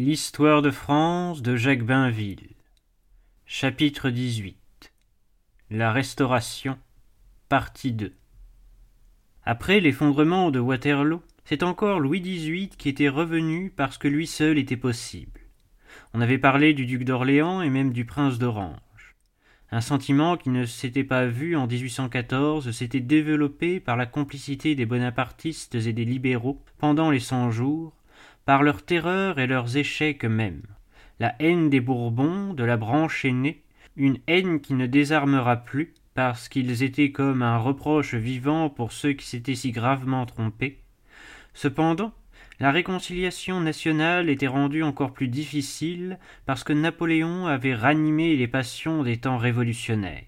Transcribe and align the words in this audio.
L'histoire 0.00 0.62
de 0.62 0.70
France 0.70 1.42
de 1.42 1.56
Jacques 1.56 1.82
Bainville. 1.82 2.50
Chapitre 3.46 4.10
18 4.10 4.92
La 5.72 5.90
Restauration. 5.90 6.78
Partie 7.48 7.90
2 7.90 8.12
Après 9.42 9.80
l'effondrement 9.80 10.52
de 10.52 10.60
Waterloo, 10.60 11.20
c'est 11.44 11.64
encore 11.64 11.98
Louis 11.98 12.20
XVIII 12.20 12.68
qui 12.68 12.88
était 12.88 13.08
revenu 13.08 13.72
parce 13.74 13.98
que 13.98 14.06
lui 14.06 14.28
seul 14.28 14.56
était 14.56 14.76
possible. 14.76 15.40
On 16.14 16.20
avait 16.20 16.38
parlé 16.38 16.74
du 16.74 16.86
duc 16.86 17.02
d'Orléans 17.02 17.60
et 17.60 17.68
même 17.68 17.92
du 17.92 18.04
prince 18.04 18.38
d'Orange. 18.38 19.16
Un 19.72 19.80
sentiment 19.80 20.36
qui 20.36 20.50
ne 20.50 20.64
s'était 20.64 21.02
pas 21.02 21.26
vu 21.26 21.56
en 21.56 21.66
1814 21.66 22.70
s'était 22.70 23.00
développé 23.00 23.80
par 23.80 23.96
la 23.96 24.06
complicité 24.06 24.76
des 24.76 24.86
bonapartistes 24.86 25.74
et 25.74 25.92
des 25.92 26.04
libéraux 26.04 26.62
pendant 26.78 27.10
les 27.10 27.18
Cent 27.18 27.50
Jours, 27.50 27.97
par 28.48 28.62
leur 28.62 28.82
terreur 28.82 29.38
et 29.38 29.46
leurs 29.46 29.76
échecs 29.76 30.24
mêmes. 30.24 30.62
La 31.20 31.34
haine 31.38 31.68
des 31.68 31.80
Bourbons, 31.80 32.54
de 32.54 32.64
la 32.64 32.78
branche 32.78 33.26
aînée, 33.26 33.62
une 33.94 34.16
haine 34.26 34.62
qui 34.62 34.72
ne 34.72 34.86
désarmera 34.86 35.58
plus, 35.58 35.92
parce 36.14 36.48
qu'ils 36.48 36.82
étaient 36.82 37.12
comme 37.12 37.42
un 37.42 37.58
reproche 37.58 38.14
vivant 38.14 38.70
pour 38.70 38.92
ceux 38.92 39.12
qui 39.12 39.26
s'étaient 39.26 39.54
si 39.54 39.70
gravement 39.70 40.24
trompés. 40.24 40.80
Cependant, 41.52 42.14
la 42.58 42.70
réconciliation 42.70 43.60
nationale 43.60 44.30
était 44.30 44.46
rendue 44.46 44.82
encore 44.82 45.12
plus 45.12 45.28
difficile 45.28 46.18
parce 46.46 46.64
que 46.64 46.72
Napoléon 46.72 47.46
avait 47.46 47.74
ranimé 47.74 48.34
les 48.34 48.48
passions 48.48 49.02
des 49.02 49.18
temps 49.18 49.36
révolutionnaires. 49.36 50.24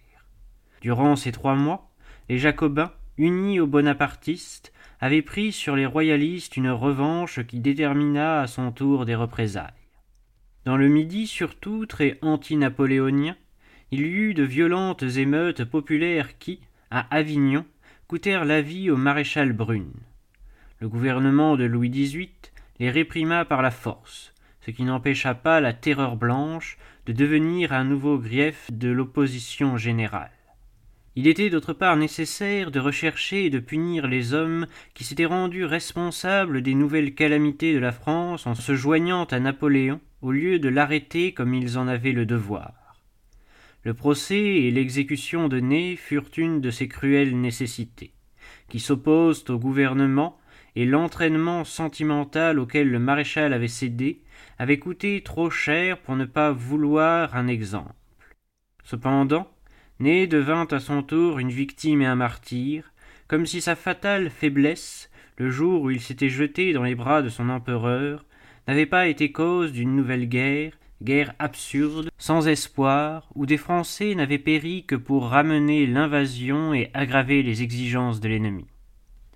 Durant 0.83 1.17
ces 1.17 1.33
trois 1.33 1.55
mois, 1.55 1.91
les 2.29 2.37
Jacobins, 2.37 2.93
unis 3.17 3.61
aux 3.61 3.67
bonapartistes, 3.67 4.75
avait 5.01 5.23
pris 5.23 5.53
sur 5.53 5.77
les 5.77 5.87
royalistes 5.87 6.57
une 6.57 6.71
revanche 6.71 7.45
qui 7.47 7.59
détermina 7.59 8.43
à 8.43 8.47
son 8.47 8.71
tour 8.71 9.07
des 9.07 9.15
représailles. 9.15 9.73
Dans 10.67 10.77
le 10.77 10.89
Midi 10.89 11.27
surtout, 11.27 11.87
très 11.87 12.19
anti-napoléonien, 12.21 13.37
il 13.91 14.01
y 14.01 14.05
eut 14.05 14.35
de 14.35 14.43
violentes 14.43 15.03
émeutes 15.03 15.65
populaires 15.65 16.39
qui, 16.39 16.61
à 16.91 17.07
Avignon, 17.15 17.65
coûtèrent 18.09 18.45
la 18.45 18.61
vie 18.61 18.91
au 18.91 18.97
maréchal 18.97 19.53
Brune. 19.53 19.95
Le 20.81 20.89
gouvernement 20.89 21.57
de 21.57 21.65
Louis 21.65 21.91
XVIII 21.91 22.31
les 22.79 22.91
réprima 22.91 23.45
par 23.45 23.63
la 23.63 23.71
force, 23.71 24.35
ce 24.61 24.71
qui 24.71 24.85
n'empêcha 24.85 25.35
pas 25.35 25.61
la 25.61 25.73
terreur 25.73 26.17
blanche 26.17 26.79
de 27.07 27.13
devenir 27.13 27.73
un 27.73 27.85
nouveau 27.85 28.19
grief 28.19 28.71
de 28.71 28.89
l'opposition 28.89 29.77
générale. 29.77 30.31
Il 31.17 31.27
était 31.27 31.51
d'autre 31.51 31.73
part 31.73 31.97
nécessaire 31.97 32.71
de 32.71 32.79
rechercher 32.79 33.47
et 33.47 33.51
de 33.51 33.59
punir 33.59 34.07
les 34.07 34.33
hommes 34.33 34.67
qui 34.95 35.03
s'étaient 35.03 35.27
rendus 35.27 35.65
responsables 35.65 36.63
des 36.63 36.75
nouvelles 36.75 37.15
calamités 37.15 37.75
de 37.75 37.81
la 37.81 37.91
France 37.91 38.47
en 38.47 38.55
se 38.55 38.77
joignant 38.77 39.25
à 39.25 39.41
Napoléon 39.41 40.01
au 40.23 40.31
lieu 40.31 40.61
de 40.61 40.69
l'arrêter 40.69 41.33
comme 41.33 41.53
ils 41.53 41.79
en 41.79 41.89
avaient 41.89 42.13
le 42.13 42.27
devoir. 42.27 42.75
Le 43.83 43.95
procès 43.95 44.37
et 44.37 44.71
l'exécution 44.71 45.49
de 45.49 45.59
Ney 45.59 45.97
furent 45.97 46.31
une 46.37 46.61
de 46.61 46.71
ces 46.71 46.87
cruelles 46.87 47.41
nécessités, 47.41 48.13
qui 48.69 48.79
s'opposent 48.79 49.49
au 49.49 49.59
gouvernement 49.59 50.39
et 50.77 50.85
l'entraînement 50.85 51.65
sentimental 51.65 52.59
auquel 52.59 52.89
le 52.89 52.99
maréchal 52.99 53.53
avait 53.53 53.69
cédé 53.69 54.21
avait 54.59 54.79
coûté 54.79 55.23
trop 55.23 55.51
cher 55.51 55.99
pour 55.99 56.15
ne 56.15 56.27
pas 56.27 56.53
vouloir 56.53 57.35
un 57.35 57.49
exemple. 57.49 57.95
Cependant, 58.85 59.51
Né 60.01 60.27
devint 60.27 60.67
à 60.71 60.81
son 60.81 61.03
tour 61.03 61.39
une 61.39 61.51
victime 61.51 62.01
et 62.01 62.07
un 62.07 62.15
martyr, 62.15 62.91
comme 63.29 63.45
si 63.45 63.61
sa 63.61 63.77
fatale 63.77 64.31
faiblesse, 64.31 65.11
le 65.37 65.51
jour 65.51 65.83
où 65.83 65.91
il 65.91 66.01
s'était 66.01 66.31
jeté 66.31 66.73
dans 66.73 66.85
les 66.85 66.95
bras 66.95 67.21
de 67.21 67.29
son 67.29 67.51
empereur, 67.51 68.25
n'avait 68.67 68.87
pas 68.87 69.09
été 69.09 69.31
cause 69.31 69.73
d'une 69.73 69.95
nouvelle 69.95 70.27
guerre, 70.27 70.73
guerre 71.03 71.35
absurde, 71.39 72.09
sans 72.17 72.49
espoir, 72.49 73.29
où 73.35 73.45
des 73.45 73.59
Français 73.59 74.15
n'avaient 74.15 74.39
péri 74.39 74.87
que 74.87 74.97
pour 74.97 75.29
ramener 75.29 75.87
l'invasion 75.87 76.73
et 76.73 76.91
aggraver 76.95 77.43
les 77.43 77.63
exigences 77.63 78.21
de 78.21 78.29
l'ennemi. 78.31 78.67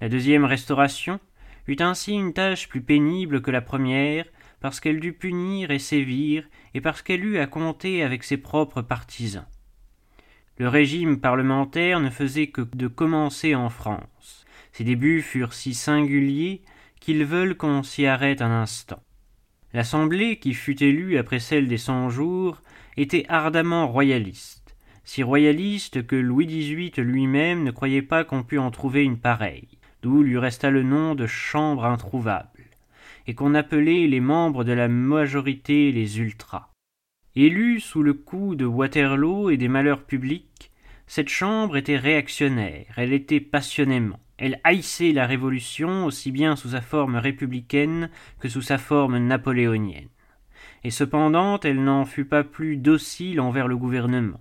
La 0.01 0.09
deuxième 0.09 0.47
restauration 0.47 1.21
eut 1.69 1.77
ainsi 1.81 2.15
une 2.15 2.33
tâche 2.33 2.71
plus 2.71 2.81
pénible 2.81 3.43
que 3.43 3.51
la 3.51 3.61
première, 3.61 4.25
parce 4.61 4.81
qu'elle 4.81 5.01
dut 5.01 5.13
punir 5.13 5.71
et 5.71 5.79
sévir, 5.79 6.49
et 6.73 6.81
parce 6.81 7.03
qu'elle 7.03 7.23
eut 7.23 7.39
à 7.39 7.47
compter 7.47 8.03
avec 8.03 8.25
ses 8.25 8.39
propres 8.39 8.81
partisans. 8.81 9.45
Le 10.59 10.69
régime 10.69 11.19
parlementaire 11.19 11.99
ne 11.99 12.11
faisait 12.11 12.47
que 12.47 12.61
de 12.61 12.87
commencer 12.87 13.57
en 13.57 13.71
France. 13.71 14.45
Ses 14.73 14.85
débuts 14.85 15.21
furent 15.21 15.53
si 15.53 15.75
singuliers 15.75 16.63
qu'ils 17.01 17.25
veulent 17.25 17.57
qu'on 17.57 17.83
s'y 17.83 18.07
arrête 18.07 18.41
un 18.41 18.51
instant. 18.51 19.03
L'Assemblée, 19.73 20.39
qui 20.39 20.55
fut 20.55 20.81
élue 20.83 21.19
après 21.19 21.41
celle 21.41 21.67
des 21.67 21.79
Cent-Jours, 21.79 22.63
était 22.97 23.27
ardemment 23.29 23.89
royaliste, 23.89 24.77
si 25.03 25.25
royaliste 25.25 26.07
que 26.07 26.15
Louis 26.15 26.47
XVIII 26.47 27.05
lui-même 27.05 27.65
ne 27.65 27.73
croyait 27.73 28.03
pas 28.03 28.23
qu'on 28.23 28.45
pût 28.45 28.59
en 28.59 28.71
trouver 28.71 29.03
une 29.03 29.19
pareille, 29.19 29.79
d'où 30.03 30.23
lui 30.23 30.39
resta 30.39 30.71
le 30.71 30.85
nom 30.85 31.17
de 31.17 31.27
Chambre 31.27 31.85
introuvable, 31.85 32.71
et 33.27 33.35
qu'on 33.35 33.55
appelait 33.55 34.07
les 34.07 34.21
membres 34.21 34.63
de 34.63 34.73
la 34.73 34.87
majorité 34.87 35.91
les 35.91 36.21
ultras. 36.21 36.74
Élue 37.37 37.81
sous 37.81 38.05
le 38.05 38.15
coup 38.15 38.55
de 38.55 38.65
Waterloo 38.65 39.51
et 39.51 39.57
des 39.57 39.67
malheurs 39.67 40.05
publics, 40.05 40.71
cette 41.09 41.29
chambre 41.29 41.77
était 41.77 41.97
réactionnaire, 41.97 42.87
elle 42.97 43.13
était 43.13 43.41
passionnément. 43.41 44.21
Elle 44.39 44.61
haïssait 44.63 45.11
la 45.11 45.27
Révolution 45.27 46.07
aussi 46.07 46.31
bien 46.31 46.55
sous 46.55 46.71
sa 46.71 46.81
forme 46.81 47.17
républicaine 47.17 48.09
que 48.39 48.49
sous 48.49 48.63
sa 48.63 48.79
forme 48.79 49.19
napoléonienne. 49.19 50.11
Et 50.85 50.93
cependant, 50.93 51.59
elle 51.59 51.83
n'en 51.83 52.05
fut 52.05 52.25
pas 52.25 52.45
plus 52.45 52.77
docile 52.77 53.41
envers 53.41 53.67
le 53.67 53.77
gouvernement. 53.77 54.41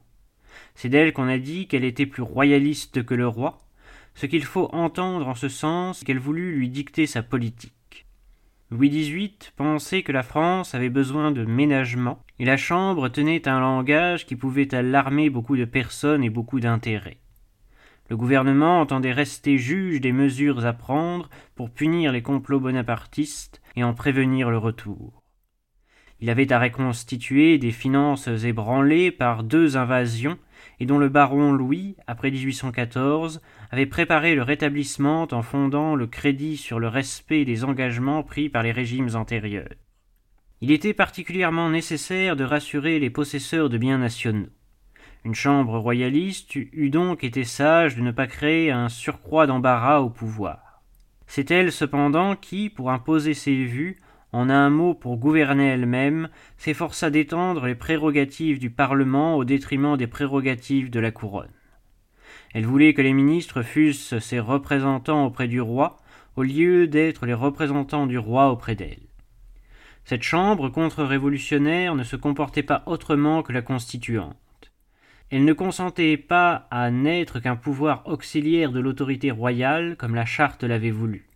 C'est 0.76 0.90
d'elle 0.90 1.14
qu'on 1.14 1.28
a 1.28 1.40
dit 1.40 1.68
qu'elle 1.68 1.86
était 1.86 2.06
plus 2.06 2.22
royaliste 2.22 3.04
que 3.04 3.16
le 3.16 3.28
roi, 3.28 3.58
ce 4.14 4.28
qu'il 4.28 4.44
faut 4.44 4.70
entendre 4.72 5.28
en 5.28 5.36
ce 5.36 5.50
sens 5.50 6.04
qu'elle 6.04 6.20
voulut 6.20 6.56
lui 6.56 6.70
dicter 6.70 7.08
sa 7.08 7.24
politique. 7.24 7.74
Louis 8.74 8.90
XVIII 8.90 9.38
pensait 9.56 10.02
que 10.02 10.12
la 10.12 10.24
France 10.24 10.74
avait 10.74 10.90
besoin 10.90 11.30
de 11.30 11.46
ménagement, 11.46 12.24
et 12.40 12.46
la 12.46 12.58
Chambre 12.58 13.08
tenait 13.08 13.48
un 13.48 13.60
langage 13.60 14.26
qui 14.26 14.36
pouvait 14.36 14.74
alarmer 14.74 15.30
beaucoup 15.30 15.56
de 15.56 15.66
personnes 15.66 16.24
et 16.24 16.32
beaucoup 16.32 16.60
d'intérêts. 16.60 17.20
Le 18.10 18.18
gouvernement 18.18 18.82
entendait 18.82 19.12
rester 19.12 19.60
juge 19.60 20.02
des 20.02 20.12
mesures 20.12 20.66
à 20.66 20.74
prendre 20.74 21.30
pour 21.54 21.70
punir 21.70 22.12
les 22.12 22.24
complots 22.24 22.60
bonapartistes 22.60 23.62
et 23.76 23.84
en 23.84 23.94
prévenir 23.94 24.50
le 24.50 24.58
retour. 24.58 25.22
Il 26.20 26.32
avait 26.32 26.52
à 26.52 26.60
reconstituer 26.60 27.60
des 27.60 27.72
finances 27.72 28.28
ébranlées 28.28 29.12
par 29.12 29.44
deux 29.44 29.78
invasions 29.78 30.40
et 30.80 30.86
dont 30.86 30.98
le 30.98 31.10
baron 31.10 31.52
Louis, 31.52 31.96
après 32.08 32.32
1814, 32.32 33.42
avait 33.72 33.86
préparé 33.86 34.36
le 34.36 34.44
rétablissement 34.44 35.28
en 35.32 35.42
fondant 35.42 35.96
le 35.96 36.08
crédit 36.08 36.58
sur 36.58 36.80
le 36.80 36.88
respect 36.88 37.46
des 37.46 37.64
engagements 37.64 38.24
pris 38.24 38.50
par 38.50 38.64
les 38.64 38.72
régimes 38.72 39.10
antérieurs. 39.16 39.70
Il 40.62 40.72
était 40.72 40.94
particulièrement 40.94 41.70
nécessaire 41.70 42.36
de 42.36 42.44
rassurer 42.44 43.00
les 43.00 43.10
possesseurs 43.10 43.70
de 43.70 43.78
biens 43.78 43.98
nationaux. 43.98 44.48
Une 45.26 45.36
chambre 45.36 45.78
royaliste 45.78 46.56
eût 46.56 46.90
donc 46.90 47.24
été 47.24 47.44
sage 47.44 47.96
de 47.96 48.02
ne 48.02 48.12
pas 48.12 48.28
créer 48.28 48.72
un 48.72 48.90
surcroît 48.90 49.48
d'embarras 49.48 50.00
au 50.00 50.10
pouvoir. 50.10 50.82
C'est 51.28 51.52
elle 51.52 51.72
cependant 51.72 52.36
qui, 52.36 52.70
pour 52.70 52.92
imposer 52.92 53.34
ses 53.34 53.64
vues, 53.64 53.98
en 54.34 54.50
un 54.50 54.70
mot 54.70 54.94
pour 54.96 55.18
gouverner 55.18 55.68
elle-même, 55.70 56.30
s'efforça 56.58 57.10
d'étendre 57.10 57.68
les 57.68 57.76
prérogatives 57.76 58.60
du 58.60 58.72
Parlement 58.72 59.38
au 59.38 59.46
détriment 59.46 59.96
des 59.96 60.08
prérogatives 60.08 60.90
de 60.90 61.00
la 61.00 61.12
couronne. 61.12 61.52
Elle 62.54 62.66
voulait 62.66 62.94
que 62.94 63.02
les 63.02 63.14
ministres 63.14 63.62
fussent 63.62 64.18
ses 64.20 64.40
représentants 64.40 65.26
auprès 65.26 65.48
du 65.48 65.62
roi, 65.62 66.00
au 66.36 66.44
lieu 66.44 66.88
d'être 66.88 67.26
les 67.26 67.34
représentants 67.34 68.08
du 68.08 68.18
roi 68.18 68.52
auprès 68.52 68.76
d'elle. 68.76 69.08
Cette 70.04 70.24
chambre 70.24 70.70
contre-révolutionnaire 70.70 71.96
ne 71.96 72.04
se 72.04 72.16
comportait 72.16 72.64
pas 72.64 72.84
autrement 72.88 73.44
que 73.44 73.54
la 73.54 73.62
constituante. 73.62 74.36
Elle 75.30 75.46
ne 75.46 75.54
consentait 75.54 76.18
pas 76.18 76.68
à 76.70 76.92
n'être 76.92 77.40
qu'un 77.40 77.56
pouvoir 77.56 78.04
auxiliaire 78.08 78.72
de 78.72 78.80
l'autorité 78.80 79.32
royale 79.32 79.96
comme 79.98 80.16
la 80.16 80.26
charte 80.26 80.64
l'avait 80.64 80.92
voulu. 80.92 81.30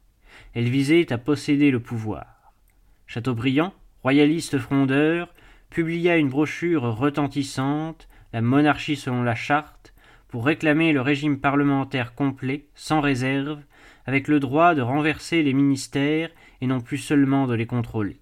Elle 0.54 0.70
visait 0.70 1.12
à 1.14 1.18
posséder 1.18 1.72
le 1.72 1.80
pouvoir. 1.80 2.37
Chateaubriand, 3.08 3.74
royaliste 4.04 4.58
frondeur, 4.58 5.34
publia 5.70 6.18
une 6.18 6.30
brochure 6.30 6.84
retentissante, 6.98 8.10
La 8.34 8.42
monarchie 8.42 8.98
selon 8.98 9.24
la 9.24 9.34
charte, 9.34 9.94
pour 10.28 10.46
réclamer 10.46 10.92
le 10.92 11.00
régime 11.00 11.40
parlementaire 11.40 12.14
complet, 12.14 12.66
sans 12.76 13.00
réserve, 13.00 13.62
avec 14.06 14.28
le 14.28 14.42
droit 14.42 14.76
de 14.76 14.82
renverser 14.82 15.42
les 15.42 15.54
ministères 15.54 16.30
et 16.60 16.68
non 16.68 16.82
plus 16.82 16.98
seulement 16.98 17.48
de 17.48 17.54
les 17.54 17.66
contrôler. 17.66 18.20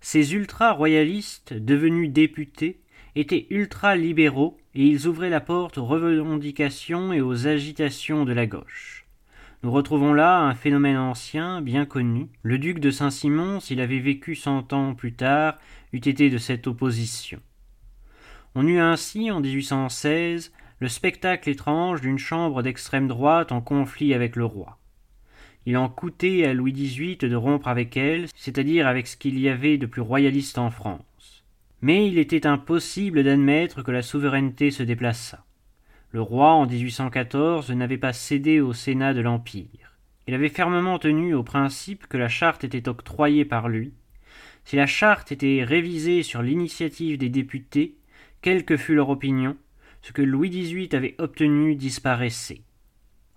Ces 0.00 0.34
ultra-royalistes, 0.34 1.52
devenus 1.52 2.10
députés, 2.10 2.80
étaient 3.16 3.48
ultra-libéraux 3.50 4.58
et 4.74 4.86
ils 4.86 5.08
ouvraient 5.08 5.28
la 5.28 5.40
porte 5.40 5.78
aux 5.78 5.84
revendications 5.84 7.12
et 7.12 7.20
aux 7.20 7.48
agitations 7.48 8.24
de 8.24 8.32
la 8.32 8.46
gauche. 8.46 9.01
Nous 9.62 9.70
retrouvons 9.70 10.12
là 10.12 10.40
un 10.40 10.56
phénomène 10.56 10.96
ancien, 10.96 11.62
bien 11.62 11.86
connu. 11.86 12.28
Le 12.42 12.58
duc 12.58 12.80
de 12.80 12.90
Saint-Simon, 12.90 13.60
s'il 13.60 13.80
avait 13.80 14.00
vécu 14.00 14.34
cent 14.34 14.72
ans 14.72 14.96
plus 14.96 15.12
tard, 15.12 15.56
eût 15.92 15.98
été 15.98 16.30
de 16.30 16.38
cette 16.38 16.66
opposition. 16.66 17.38
On 18.56 18.66
eut 18.66 18.80
ainsi, 18.80 19.30
en 19.30 19.38
1816, 19.38 20.52
le 20.80 20.88
spectacle 20.88 21.48
étrange 21.48 22.00
d'une 22.00 22.18
chambre 22.18 22.62
d'extrême 22.62 23.06
droite 23.06 23.52
en 23.52 23.60
conflit 23.60 24.14
avec 24.14 24.34
le 24.34 24.44
roi. 24.44 24.78
Il 25.64 25.76
en 25.76 25.88
coûtait 25.88 26.44
à 26.44 26.54
Louis 26.54 26.72
XVIII 26.72 27.16
de 27.18 27.36
rompre 27.36 27.68
avec 27.68 27.96
elle, 27.96 28.26
c'est-à-dire 28.34 28.88
avec 28.88 29.06
ce 29.06 29.16
qu'il 29.16 29.38
y 29.38 29.48
avait 29.48 29.78
de 29.78 29.86
plus 29.86 30.02
royaliste 30.02 30.58
en 30.58 30.72
France. 30.72 31.44
Mais 31.82 32.08
il 32.08 32.18
était 32.18 32.48
impossible 32.48 33.22
d'admettre 33.22 33.84
que 33.84 33.92
la 33.92 34.02
souveraineté 34.02 34.72
se 34.72 34.82
déplaçât. 34.82 35.44
Le 36.12 36.20
roi, 36.20 36.52
en 36.52 36.66
1814, 36.66 37.70
n'avait 37.70 37.96
pas 37.96 38.12
cédé 38.12 38.60
au 38.60 38.74
Sénat 38.74 39.14
de 39.14 39.22
l'Empire. 39.22 39.96
Il 40.28 40.34
avait 40.34 40.50
fermement 40.50 40.98
tenu 40.98 41.32
au 41.34 41.42
principe 41.42 42.06
que 42.06 42.18
la 42.18 42.28
charte 42.28 42.64
était 42.64 42.86
octroyée 42.86 43.46
par 43.46 43.70
lui. 43.70 43.94
Si 44.64 44.76
la 44.76 44.86
charte 44.86 45.32
était 45.32 45.64
révisée 45.64 46.22
sur 46.22 46.42
l'initiative 46.42 47.16
des 47.16 47.30
députés, 47.30 47.96
quelle 48.42 48.66
que 48.66 48.76
fût 48.76 48.94
leur 48.94 49.08
opinion, 49.08 49.56
ce 50.02 50.12
que 50.12 50.20
Louis 50.20 50.50
XVIII 50.50 50.94
avait 50.94 51.14
obtenu 51.16 51.76
disparaissait. 51.76 52.60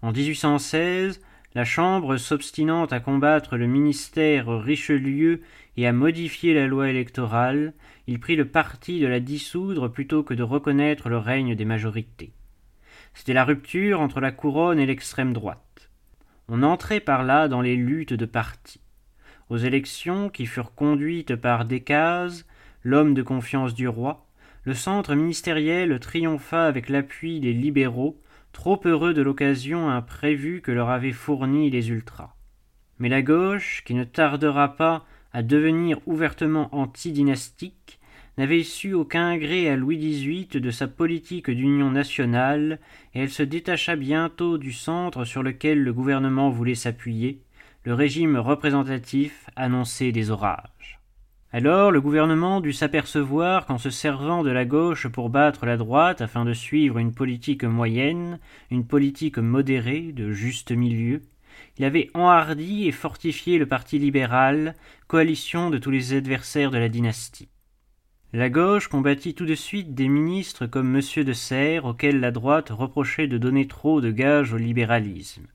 En 0.01 0.11
1816, 0.11 1.21
la 1.53 1.63
Chambre 1.63 2.17
s'obstinant 2.17 2.85
à 2.87 2.99
combattre 2.99 3.55
le 3.55 3.67
ministère 3.67 4.49
Richelieu 4.49 5.41
et 5.77 5.87
à 5.87 5.93
modifier 5.93 6.53
la 6.53 6.67
loi 6.67 6.89
électorale, 6.89 7.73
il 8.07 8.19
prit 8.19 8.35
le 8.35 8.49
parti 8.49 8.99
de 8.99 9.07
la 9.07 9.21
dissoudre 9.21 9.87
plutôt 9.87 10.23
que 10.23 10.33
de 10.33 10.43
reconnaître 10.43 11.07
le 11.07 11.17
règne 11.17 11.55
des 11.55 11.63
majorités. 11.63 12.33
C'était 13.15 13.33
la 13.33 13.45
rupture 13.45 14.01
entre 14.01 14.19
la 14.19 14.31
couronne 14.31 14.77
et 14.77 14.85
l'extrême 14.85 15.33
droite. 15.33 15.89
On 16.47 16.61
entrait 16.61 16.99
par 16.99 17.23
là 17.23 17.47
dans 17.47 17.61
les 17.61 17.75
luttes 17.75 18.13
de 18.13 18.25
partis. 18.25 18.81
Aux 19.49 19.57
élections 19.57 20.29
qui 20.29 20.45
furent 20.45 20.75
conduites 20.75 21.35
par 21.35 21.65
Decazes, 21.65 22.45
l'homme 22.83 23.13
de 23.13 23.23
confiance 23.23 23.73
du 23.73 23.87
roi, 23.87 24.27
le 24.63 24.73
centre 24.73 25.15
ministériel 25.15 25.99
triompha 25.99 26.67
avec 26.67 26.89
l'appui 26.89 27.39
des 27.39 27.53
libéraux, 27.53 28.21
trop 28.51 28.79
heureux 28.85 29.13
de 29.13 29.21
l'occasion 29.21 29.89
imprévue 29.89 30.61
que 30.61 30.71
leur 30.71 30.89
avaient 30.89 31.11
fournie 31.11 31.69
les 31.69 31.89
ultras. 31.89 32.35
Mais 32.99 33.09
la 33.09 33.21
gauche, 33.21 33.83
qui 33.85 33.93
ne 33.93 34.03
tardera 34.03 34.75
pas 34.75 35.05
à 35.33 35.41
devenir 35.41 35.99
ouvertement 36.05 36.73
antidynastique, 36.75 37.99
n'avait 38.37 38.63
su 38.63 38.93
aucun 38.93 39.37
gré 39.37 39.69
à 39.69 39.75
Louis 39.75 39.97
XVIII 39.97 40.61
de 40.61 40.71
sa 40.71 40.87
politique 40.87 41.49
d'union 41.49 41.91
nationale, 41.91 42.79
et 43.13 43.21
elle 43.21 43.29
se 43.29 43.43
détacha 43.43 43.95
bientôt 43.95 44.57
du 44.57 44.73
centre 44.73 45.25
sur 45.25 45.43
lequel 45.43 45.83
le 45.83 45.93
gouvernement 45.93 46.49
voulait 46.49 46.75
s'appuyer, 46.75 47.41
le 47.83 47.93
régime 47.93 48.37
représentatif 48.37 49.49
annonçait 49.55 50.11
des 50.11 50.31
orages. 50.31 50.99
Alors 51.53 51.91
le 51.91 52.01
gouvernement 52.01 52.59
dut 52.59 52.73
s'apercevoir 52.73 53.65
qu'en 53.65 53.77
se 53.77 53.89
servant 53.89 54.43
de 54.43 54.49
la 54.49 54.65
gauche 54.65 55.07
pour 55.07 55.29
battre 55.29 55.65
la 55.65 55.77
droite 55.77 56.19
afin 56.19 56.43
de 56.43 56.51
suivre 56.51 56.97
une 56.97 57.13
politique 57.13 57.63
moyenne, 57.63 58.39
une 58.71 58.85
politique 58.85 59.37
modérée, 59.37 60.11
de 60.11 60.33
juste 60.33 60.71
milieu, 60.71 61.21
il 61.77 61.85
avait 61.85 62.09
enhardi 62.13 62.87
et 62.87 62.91
fortifié 62.91 63.57
le 63.57 63.65
parti 63.65 63.99
libéral, 63.99 64.75
coalition 65.07 65.69
de 65.69 65.77
tous 65.77 65.91
les 65.91 66.13
adversaires 66.13 66.71
de 66.71 66.77
la 66.77 66.89
dynastie. 66.89 67.47
La 68.33 68.49
gauche 68.49 68.87
combattit 68.87 69.33
tout 69.33 69.45
de 69.45 69.55
suite 69.55 69.93
des 69.93 70.07
ministres 70.07 70.65
comme 70.65 70.95
M. 70.95 71.23
de 71.23 71.33
Serres, 71.33 71.85
auxquels 71.85 72.19
la 72.19 72.31
droite 72.31 72.69
reprochait 72.69 73.27
de 73.27 73.37
donner 73.37 73.67
trop 73.67 74.01
de 74.01 74.11
gages 74.11 74.53
au 74.53 74.57
libéralisme. 74.57 75.47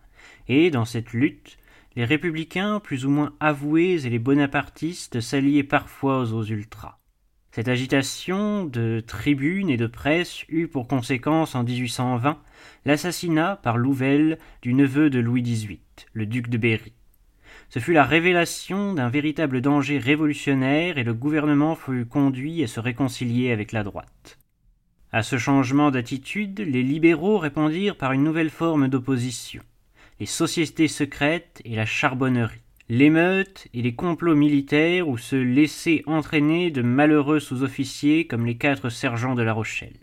Et, 0.48 0.70
dans 0.70 0.84
cette 0.84 1.12
lutte, 1.12 1.58
les 1.96 2.04
républicains, 2.04 2.80
plus 2.80 3.04
ou 3.04 3.10
moins 3.10 3.34
avoués, 3.40 4.06
et 4.06 4.10
les 4.10 4.18
bonapartistes 4.18 5.20
s'alliaient 5.20 5.62
parfois 5.62 6.32
aux 6.32 6.44
ultras. 6.44 6.98
Cette 7.52 7.68
agitation 7.68 8.64
de 8.64 9.02
tribunes 9.04 9.70
et 9.70 9.76
de 9.76 9.88
presse 9.88 10.44
eut 10.48 10.68
pour 10.68 10.86
conséquence 10.86 11.56
en 11.56 11.64
1820 11.64 12.38
l'assassinat 12.84 13.56
par 13.56 13.76
Louvel 13.76 14.38
du 14.62 14.72
neveu 14.72 15.10
de 15.10 15.18
Louis 15.18 15.42
XVIII, 15.42 15.80
le 16.12 16.26
duc 16.26 16.48
de 16.48 16.58
Berry. 16.58 16.92
Ce 17.70 17.78
fut 17.78 17.92
la 17.92 18.04
révélation 18.04 18.92
d'un 18.92 19.08
véritable 19.08 19.60
danger 19.60 19.98
révolutionnaire 19.98 20.98
et 20.98 21.04
le 21.04 21.14
gouvernement 21.14 21.74
fut 21.74 22.04
conduit 22.04 22.62
à 22.62 22.66
se 22.66 22.80
réconcilier 22.80 23.50
avec 23.50 23.72
la 23.72 23.82
droite. 23.82 24.38
À 25.12 25.22
ce 25.22 25.38
changement 25.38 25.90
d'attitude, 25.90 26.60
les 26.60 26.82
libéraux 26.82 27.38
répondirent 27.38 27.96
par 27.96 28.12
une 28.12 28.24
nouvelle 28.24 28.50
forme 28.50 28.88
d'opposition 28.88 29.62
les 30.20 30.26
sociétés 30.26 30.86
secrètes 30.86 31.62
et 31.64 31.74
la 31.74 31.86
charbonnerie, 31.86 32.60
l'émeute 32.90 33.68
et 33.72 33.80
les 33.80 33.94
complots 33.94 34.36
militaires 34.36 35.08
où 35.08 35.16
se 35.16 35.34
laissaient 35.34 36.02
entraîner 36.06 36.70
de 36.70 36.82
malheureux 36.82 37.40
sous-officiers 37.40 38.26
comme 38.26 38.44
les 38.44 38.58
quatre 38.58 38.90
sergents 38.90 39.34
de 39.34 39.42
La 39.42 39.54
Rochelle. 39.54 39.96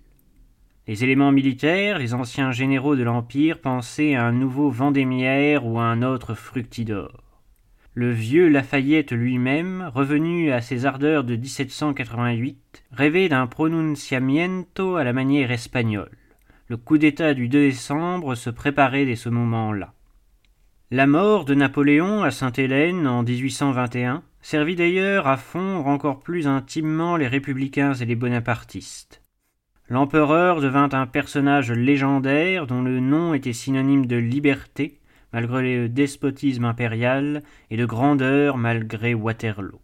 Les 0.87 1.03
éléments 1.03 1.31
militaires, 1.31 1.99
les 1.99 2.15
anciens 2.15 2.51
généraux 2.51 2.95
de 2.95 3.03
l'Empire 3.03 3.59
pensaient 3.59 4.15
à 4.15 4.25
un 4.25 4.31
nouveau 4.31 4.71
Vendémiaire 4.71 5.67
ou 5.67 5.77
à 5.77 5.83
un 5.83 6.01
autre 6.01 6.33
Fructidor. 6.33 7.26
Le 7.99 8.11
vieux 8.11 8.47
Lafayette 8.47 9.11
lui-même, 9.11 9.89
revenu 9.91 10.51
à 10.51 10.61
ses 10.61 10.85
ardeurs 10.85 11.23
de 11.23 11.35
1788, 11.35 12.83
rêvait 12.91 13.27
d'un 13.27 13.47
pronunciamiento 13.47 14.97
à 14.97 15.03
la 15.03 15.13
manière 15.13 15.49
espagnole. 15.49 16.15
Le 16.67 16.77
coup 16.77 16.99
d'État 16.99 17.33
du 17.33 17.49
2 17.49 17.57
décembre 17.57 18.35
se 18.35 18.51
préparait 18.51 19.07
dès 19.07 19.15
ce 19.15 19.29
moment-là. 19.29 19.95
La 20.91 21.07
mort 21.07 21.43
de 21.43 21.55
Napoléon 21.55 22.21
à 22.21 22.29
Sainte-Hélène 22.29 23.07
en 23.07 23.23
1821 23.23 24.21
servit 24.43 24.75
d'ailleurs 24.75 25.25
à 25.25 25.35
fondre 25.35 25.87
encore 25.87 26.19
plus 26.19 26.45
intimement 26.45 27.17
les 27.17 27.27
républicains 27.27 27.95
et 27.95 28.05
les 28.05 28.15
bonapartistes. 28.15 29.23
L'empereur 29.89 30.61
devint 30.61 30.89
un 30.91 31.07
personnage 31.07 31.71
légendaire 31.71 32.67
dont 32.67 32.83
le 32.83 32.99
nom 32.99 33.33
était 33.33 33.53
synonyme 33.53 34.05
de 34.05 34.17
liberté, 34.17 34.96
malgré 35.33 35.77
le 35.77 35.89
despotisme 35.89 36.65
impérial, 36.65 37.43
et 37.69 37.77
de 37.77 37.85
grandeur 37.85 38.57
malgré 38.57 39.13
Waterloo. 39.13 39.81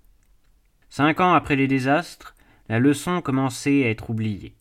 Cinq 0.90 1.19
ans 1.19 1.34
après 1.34 1.56
les 1.56 1.68
désastres, 1.68 2.36
la 2.69 2.80
leçon 2.80 3.22
commençait 3.22 3.84
à 3.84 3.90
être 3.90 4.10
oubliée. 4.10 4.56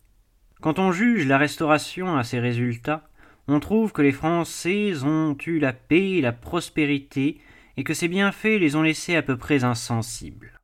Quand 0.61 0.79
on 0.79 0.91
juge 0.91 1.27
la 1.27 1.37
Restauration 1.37 2.17
à 2.17 2.23
ses 2.23 2.39
résultats, 2.39 3.07
on 3.47 3.59
trouve 3.59 3.91
que 3.91 4.01
les 4.01 4.11
Français 4.11 5.03
ont 5.03 5.37
eu 5.45 5.59
la 5.59 5.73
paix 5.73 6.11
et 6.11 6.21
la 6.21 6.31
prospérité, 6.31 7.39
et 7.75 7.83
que 7.83 7.93
ces 7.93 8.07
bienfaits 8.07 8.59
les 8.59 8.75
ont 8.75 8.81
laissés 8.81 9.15
à 9.15 9.21
peu 9.21 9.37
près 9.37 9.63
insensibles. 9.63 10.59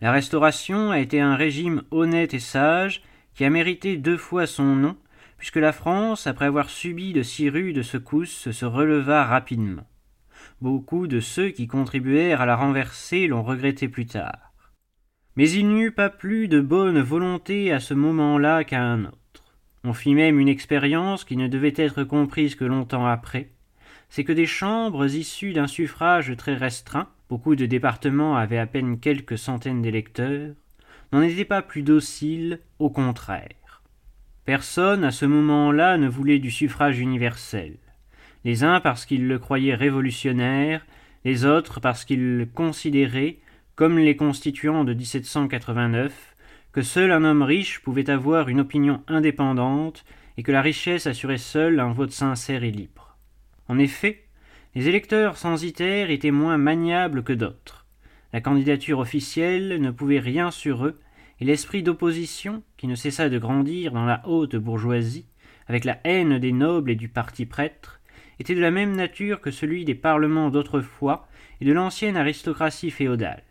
La 0.00 0.12
Restauration 0.12 0.90
a 0.90 0.98
été 0.98 1.20
un 1.20 1.36
régime 1.36 1.82
honnête 1.90 2.32
et 2.32 2.40
sage, 2.40 3.02
qui 3.34 3.44
a 3.44 3.50
mérité 3.50 3.96
deux 3.96 4.16
fois 4.16 4.46
son 4.46 4.74
nom, 4.74 4.96
puisque 5.40 5.56
la 5.56 5.72
France, 5.72 6.26
après 6.26 6.44
avoir 6.44 6.68
subi 6.68 7.14
de 7.14 7.22
si 7.22 7.48
rudes 7.48 7.82
secousses, 7.82 8.50
se 8.50 8.66
releva 8.66 9.24
rapidement. 9.24 9.88
Beaucoup 10.60 11.06
de 11.06 11.18
ceux 11.18 11.48
qui 11.48 11.66
contribuèrent 11.66 12.42
à 12.42 12.46
la 12.46 12.56
renverser 12.56 13.26
l'ont 13.26 13.42
regretté 13.42 13.88
plus 13.88 14.04
tard. 14.04 14.52
Mais 15.36 15.50
il 15.50 15.66
n'y 15.68 15.80
eut 15.80 15.92
pas 15.92 16.10
plus 16.10 16.46
de 16.46 16.60
bonne 16.60 17.00
volonté 17.00 17.72
à 17.72 17.80
ce 17.80 17.94
moment-là 17.94 18.64
qu'à 18.64 18.82
un 18.82 19.06
autre. 19.06 19.56
On 19.82 19.94
fit 19.94 20.14
même 20.14 20.38
une 20.38 20.48
expérience 20.48 21.24
qui 21.24 21.38
ne 21.38 21.48
devait 21.48 21.72
être 21.74 22.04
comprise 22.04 22.54
que 22.54 22.66
longtemps 22.66 23.06
après, 23.06 23.48
c'est 24.10 24.24
que 24.24 24.32
des 24.32 24.46
chambres 24.46 25.06
issues 25.06 25.54
d'un 25.54 25.68
suffrage 25.68 26.36
très 26.36 26.54
restreint, 26.54 27.08
beaucoup 27.30 27.56
de 27.56 27.64
départements 27.64 28.36
avaient 28.36 28.58
à 28.58 28.66
peine 28.66 29.00
quelques 29.00 29.38
centaines 29.38 29.80
d'électeurs, 29.80 30.54
n'en 31.12 31.22
étaient 31.22 31.46
pas 31.46 31.62
plus 31.62 31.82
dociles, 31.82 32.60
au 32.78 32.90
contraire. 32.90 33.59
Personne 34.44 35.04
à 35.04 35.10
ce 35.10 35.26
moment-là 35.26 35.98
ne 35.98 36.08
voulait 36.08 36.38
du 36.38 36.50
suffrage 36.50 36.98
universel. 36.98 37.76
Les 38.44 38.64
uns 38.64 38.80
parce 38.80 39.04
qu'ils 39.04 39.28
le 39.28 39.38
croyaient 39.38 39.74
révolutionnaire, 39.74 40.86
les 41.24 41.44
autres 41.44 41.80
parce 41.80 42.04
qu'ils 42.04 42.48
considéraient, 42.54 43.38
comme 43.74 43.98
les 43.98 44.16
constituants 44.16 44.84
de 44.84 44.94
1789, 44.94 46.36
que 46.72 46.82
seul 46.82 47.12
un 47.12 47.24
homme 47.24 47.42
riche 47.42 47.80
pouvait 47.80 48.08
avoir 48.08 48.48
une 48.48 48.60
opinion 48.60 49.02
indépendante 49.08 50.04
et 50.38 50.42
que 50.42 50.52
la 50.52 50.62
richesse 50.62 51.06
assurait 51.06 51.38
seule 51.38 51.80
un 51.80 51.92
vote 51.92 52.12
sincère 52.12 52.64
et 52.64 52.70
libre. 52.70 53.18
En 53.68 53.78
effet, 53.78 54.24
les 54.74 54.88
électeurs 54.88 55.36
censitaires 55.36 56.10
étaient 56.10 56.30
moins 56.30 56.56
maniables 56.56 57.22
que 57.22 57.32
d'autres. 57.32 57.86
La 58.32 58.40
candidature 58.40 59.00
officielle 59.00 59.80
ne 59.80 59.90
pouvait 59.90 60.20
rien 60.20 60.50
sur 60.50 60.86
eux 60.86 60.98
et 61.40 61.44
l'esprit 61.44 61.82
d'opposition, 61.82 62.62
qui 62.76 62.86
ne 62.86 62.94
cessa 62.94 63.28
de 63.28 63.38
grandir 63.38 63.92
dans 63.92 64.04
la 64.04 64.26
haute 64.26 64.56
bourgeoisie, 64.56 65.26
avec 65.66 65.84
la 65.84 65.98
haine 66.04 66.38
des 66.38 66.52
nobles 66.52 66.90
et 66.90 66.96
du 66.96 67.08
parti 67.08 67.46
prêtre, 67.46 68.00
était 68.38 68.54
de 68.54 68.60
la 68.60 68.70
même 68.70 68.96
nature 68.96 69.40
que 69.40 69.50
celui 69.50 69.84
des 69.84 69.94
parlements 69.94 70.50
d'autrefois 70.50 71.28
et 71.60 71.64
de 71.64 71.72
l'ancienne 71.72 72.16
aristocratie 72.16 72.90
féodale. 72.90 73.42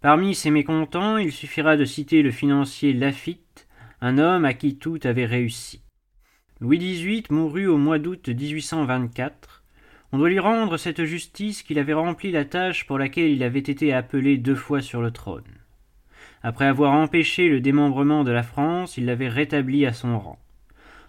Parmi 0.00 0.34
ces 0.34 0.50
mécontents, 0.50 1.18
il 1.18 1.32
suffira 1.32 1.76
de 1.76 1.84
citer 1.84 2.22
le 2.22 2.30
financier 2.30 2.92
Lafitte, 2.92 3.68
un 4.00 4.18
homme 4.18 4.44
à 4.44 4.54
qui 4.54 4.76
tout 4.76 4.98
avait 5.04 5.26
réussi. 5.26 5.82
Louis 6.60 6.78
XVIII 6.78 7.24
mourut 7.30 7.66
au 7.66 7.76
mois 7.76 7.98
d'août 7.98 8.28
1824. 8.28 9.64
On 10.12 10.18
doit 10.18 10.30
lui 10.30 10.38
rendre 10.38 10.76
cette 10.76 11.04
justice 11.04 11.62
qu'il 11.62 11.78
avait 11.78 11.92
rempli 11.92 12.30
la 12.32 12.44
tâche 12.44 12.86
pour 12.86 12.98
laquelle 12.98 13.30
il 13.30 13.42
avait 13.42 13.58
été 13.58 13.92
appelé 13.92 14.38
deux 14.38 14.54
fois 14.54 14.80
sur 14.80 15.02
le 15.02 15.10
trône. 15.10 15.59
Après 16.42 16.64
avoir 16.64 16.92
empêché 16.92 17.48
le 17.48 17.60
démembrement 17.60 18.24
de 18.24 18.30
la 18.30 18.42
France, 18.42 18.96
il 18.96 19.04
l'avait 19.04 19.28
rétabli 19.28 19.84
à 19.84 19.92
son 19.92 20.18
rang. 20.18 20.38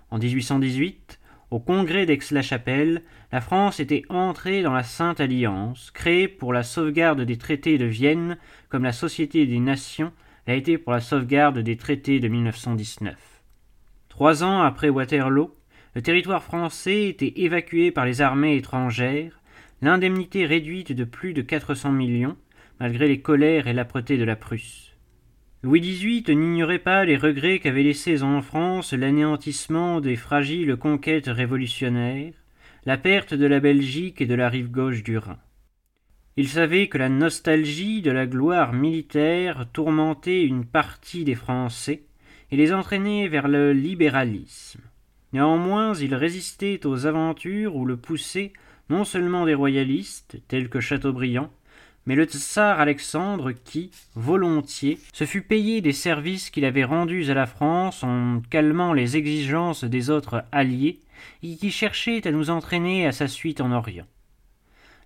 En 0.10 0.18
1818, 0.18 1.20
au 1.52 1.60
congrès 1.60 2.06
d'Aix-la-Chapelle, 2.06 3.02
la 3.32 3.42
France 3.42 3.80
était 3.80 4.04
entrée 4.10 4.62
dans 4.62 4.74
la 4.74 4.84
Sainte 4.84 5.20
Alliance, 5.20 5.92
créée 5.92 6.28
pour 6.28 6.54
la 6.54 6.64
sauvegarde 6.64 7.22
des 7.22 7.38
traités 7.38 7.78
de 7.78 7.86
Vienne, 7.86 8.38
comme 8.70 8.84
la 8.84 8.92
Société 8.92 9.46
des 9.46 9.60
Nations 9.60 10.12
l'a 10.48 10.56
été 10.56 10.78
pour 10.78 10.92
la 10.92 11.02
sauvegarde 11.02 11.60
des 11.60 11.78
traités 11.78 12.20
de 12.20 12.28
1919. 12.28 13.16
Trois 14.10 14.44
ans 14.44 14.62
après 14.62 14.90
Waterloo, 14.90 15.56
le 15.94 16.02
territoire 16.02 16.44
français 16.44 17.08
était 17.08 17.34
évacué 17.38 17.92
par 17.92 18.06
les 18.06 18.22
armées 18.22 18.56
étrangères, 18.56 19.42
l'indemnité 19.82 20.46
réduite 20.46 20.94
de 20.94 21.04
plus 21.04 21.34
de 21.34 21.42
400 21.42 21.92
millions, 21.92 22.38
malgré 22.80 23.08
les 23.08 23.22
colères 23.22 23.68
et 23.68 23.74
l'âpreté 23.74 24.18
de 24.18 24.24
la 24.24 24.36
Prusse. 24.36 24.91
Louis 25.64 25.80
XVIII 25.80 26.36
n'ignorait 26.36 26.80
pas 26.80 27.06
les 27.06 27.18
regrets 27.18 27.60
qu'avait 27.60 27.84
laissés 27.84 28.24
en 28.24 28.42
France 28.42 28.94
l'anéantissement 28.94 30.02
des 30.02 30.16
fragiles 30.16 30.76
conquêtes 30.76 31.28
révolutionnaires, 31.28 32.34
la 32.86 32.98
perte 32.98 33.36
de 33.36 33.46
la 33.46 33.60
Belgique 33.60 34.22
et 34.22 34.26
de 34.26 34.34
la 34.34 34.50
rive 34.50 34.72
gauche 34.72 35.04
du 35.04 35.20
Rhin. 35.20 35.38
Il 36.36 36.48
savait 36.48 36.88
que 36.88 36.98
la 36.98 37.10
nostalgie 37.10 38.02
de 38.02 38.10
la 38.10 38.26
gloire 38.26 38.74
militaire 38.74 39.68
tourmentait 39.72 40.46
une 40.46 40.66
partie 40.66 41.26
des 41.26 41.36
Français 41.36 42.06
et 42.50 42.56
les 42.56 42.74
entraînait 42.74 43.28
vers 43.28 43.48
le 43.48 43.72
libéralisme. 43.72 44.82
Néanmoins, 45.32 45.94
il 45.94 46.16
résistait 46.16 46.88
aux 46.88 47.06
aventures 47.06 47.76
où 47.76 47.86
le 47.86 47.98
poussaient 47.98 48.54
non 48.90 49.04
seulement 49.04 49.46
des 49.46 49.54
royalistes, 49.54 50.42
tels 50.48 50.70
que 50.70 50.80
Chateaubriand, 50.80 51.52
mais 52.06 52.16
le 52.16 52.26
tsar 52.26 52.80
Alexandre 52.80 53.52
qui, 53.52 53.92
volontiers, 54.16 55.00
se 55.14 55.26
fut 55.26 55.42
payé 55.42 55.82
des 55.82 55.94
services 55.94 56.50
qu'il 56.50 56.66
avait 56.66 56.84
rendus 56.84 57.30
à 57.30 57.34
la 57.34 57.46
France 57.46 58.04
en 58.04 58.42
calmant 58.50 58.94
les 58.94 59.18
exigences 59.18 59.84
des 59.84 60.10
autres 60.10 60.44
alliés 60.52 61.00
et 61.44 61.56
qui 61.56 61.72
cherchait 61.72 62.28
à 62.28 62.32
nous 62.32 62.50
entraîner 62.50 63.06
à 63.06 63.12
sa 63.12 63.28
suite 63.28 63.62
en 63.62 63.72
Orient. 63.72 64.08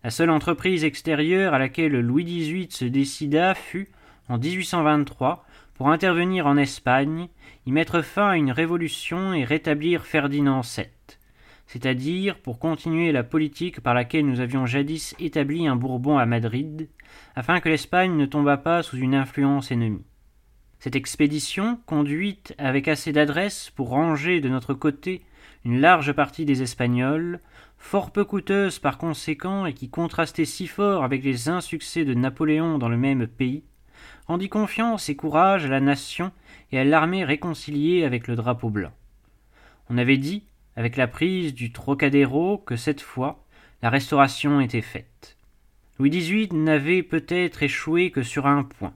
La 0.04 0.12
seule 0.12 0.30
entreprise 0.30 0.84
extérieure 0.84 1.54
à 1.54 1.60
laquelle 1.60 2.00
Louis 2.00 2.25
XVIII 2.25 2.72
se 2.72 2.86
décida 2.86 3.56
fut, 3.56 3.90
en 4.30 4.38
1823, 4.38 5.46
pour 5.74 5.90
intervenir 5.90 6.48
en 6.48 6.58
Espagne, 6.58 7.28
y 7.66 7.72
mettre 7.72 8.02
fin 8.02 8.30
à 8.30 8.38
une 8.38 8.52
révolution 8.52 9.34
et 9.34 9.44
rétablir 9.44 10.06
Ferdinand 10.06 10.62
VII, 10.62 10.86
c'est-à-dire 11.67 12.39
pour 12.39 12.60
continuer 12.60 13.12
la 13.12 13.24
politique 13.24 13.81
par 13.81 13.93
laquelle 13.93 14.25
nous 14.25 14.39
avions 14.39 14.65
jadis 14.65 15.15
établi 15.19 15.67
un 15.67 15.75
Bourbon 15.75 16.17
à 16.17 16.25
Madrid, 16.25 16.89
afin 17.36 17.60
que 17.60 17.69
l'Espagne 17.69 18.15
ne 18.15 18.25
tombât 18.25 18.57
pas 18.57 18.84
sous 18.84 18.98
une 18.98 19.15
influence 19.15 19.72
ennemie. 19.72 20.05
Cette 20.79 20.95
expédition, 20.95 21.79
conduite 21.86 22.53
avec 22.57 22.88
assez 22.88 23.12
d'adresse 23.12 23.72
pour 23.75 23.89
ranger 23.89 24.41
de 24.41 24.50
notre 24.50 24.74
côté 24.74 25.24
une 25.63 25.81
large 25.81 26.13
partie 26.13 26.45
des 26.45 26.62
Espagnols, 26.62 27.39
fort 27.79 28.12
peu 28.12 28.24
coûteuse 28.24 28.77
par 28.77 29.00
conséquent 29.00 29.65
et 29.65 29.74
qui 29.74 29.89
contrastait 29.89 30.45
si 30.45 30.67
fort 30.67 31.03
avec 31.03 31.24
les 31.24 31.50
insuccès 31.50 32.05
de 32.05 32.13
Napoléon 32.13 32.77
dans 32.77 32.89
le 32.89 32.98
même 32.98 33.25
pays, 33.25 33.63
rendit 34.27 34.50
confiance 34.50 35.10
et 35.10 35.15
courage 35.15 35.65
à 35.65 35.69
la 35.69 35.79
nation 35.79 36.31
et 36.72 36.79
à 36.79 36.84
l'armée 36.84 37.25
réconciliée 37.25 38.03
avec 38.03 38.27
le 38.27 38.36
drapeau 38.36 38.69
blanc. 38.69 38.91
On 39.89 39.98
avait 39.98 40.17
dit, 40.17 40.43
avec 40.75 40.98
la 40.98 41.08
prise 41.08 41.53
du 41.53 41.72
Trocadéro, 41.72 42.58
que 42.58 42.75
cette 42.75 43.01
fois, 43.01 43.46
la 43.82 43.89
restauration 43.89 44.60
était 44.62 44.82
faite. 44.82 45.38
Louis 45.98 46.10
XVIII 46.10 46.53
n'avait 46.53 47.03
peut-être 47.03 47.63
échoué 47.63 48.12
que 48.12 48.24
sur 48.24 48.48
un 48.48 48.63
point, 48.63 48.94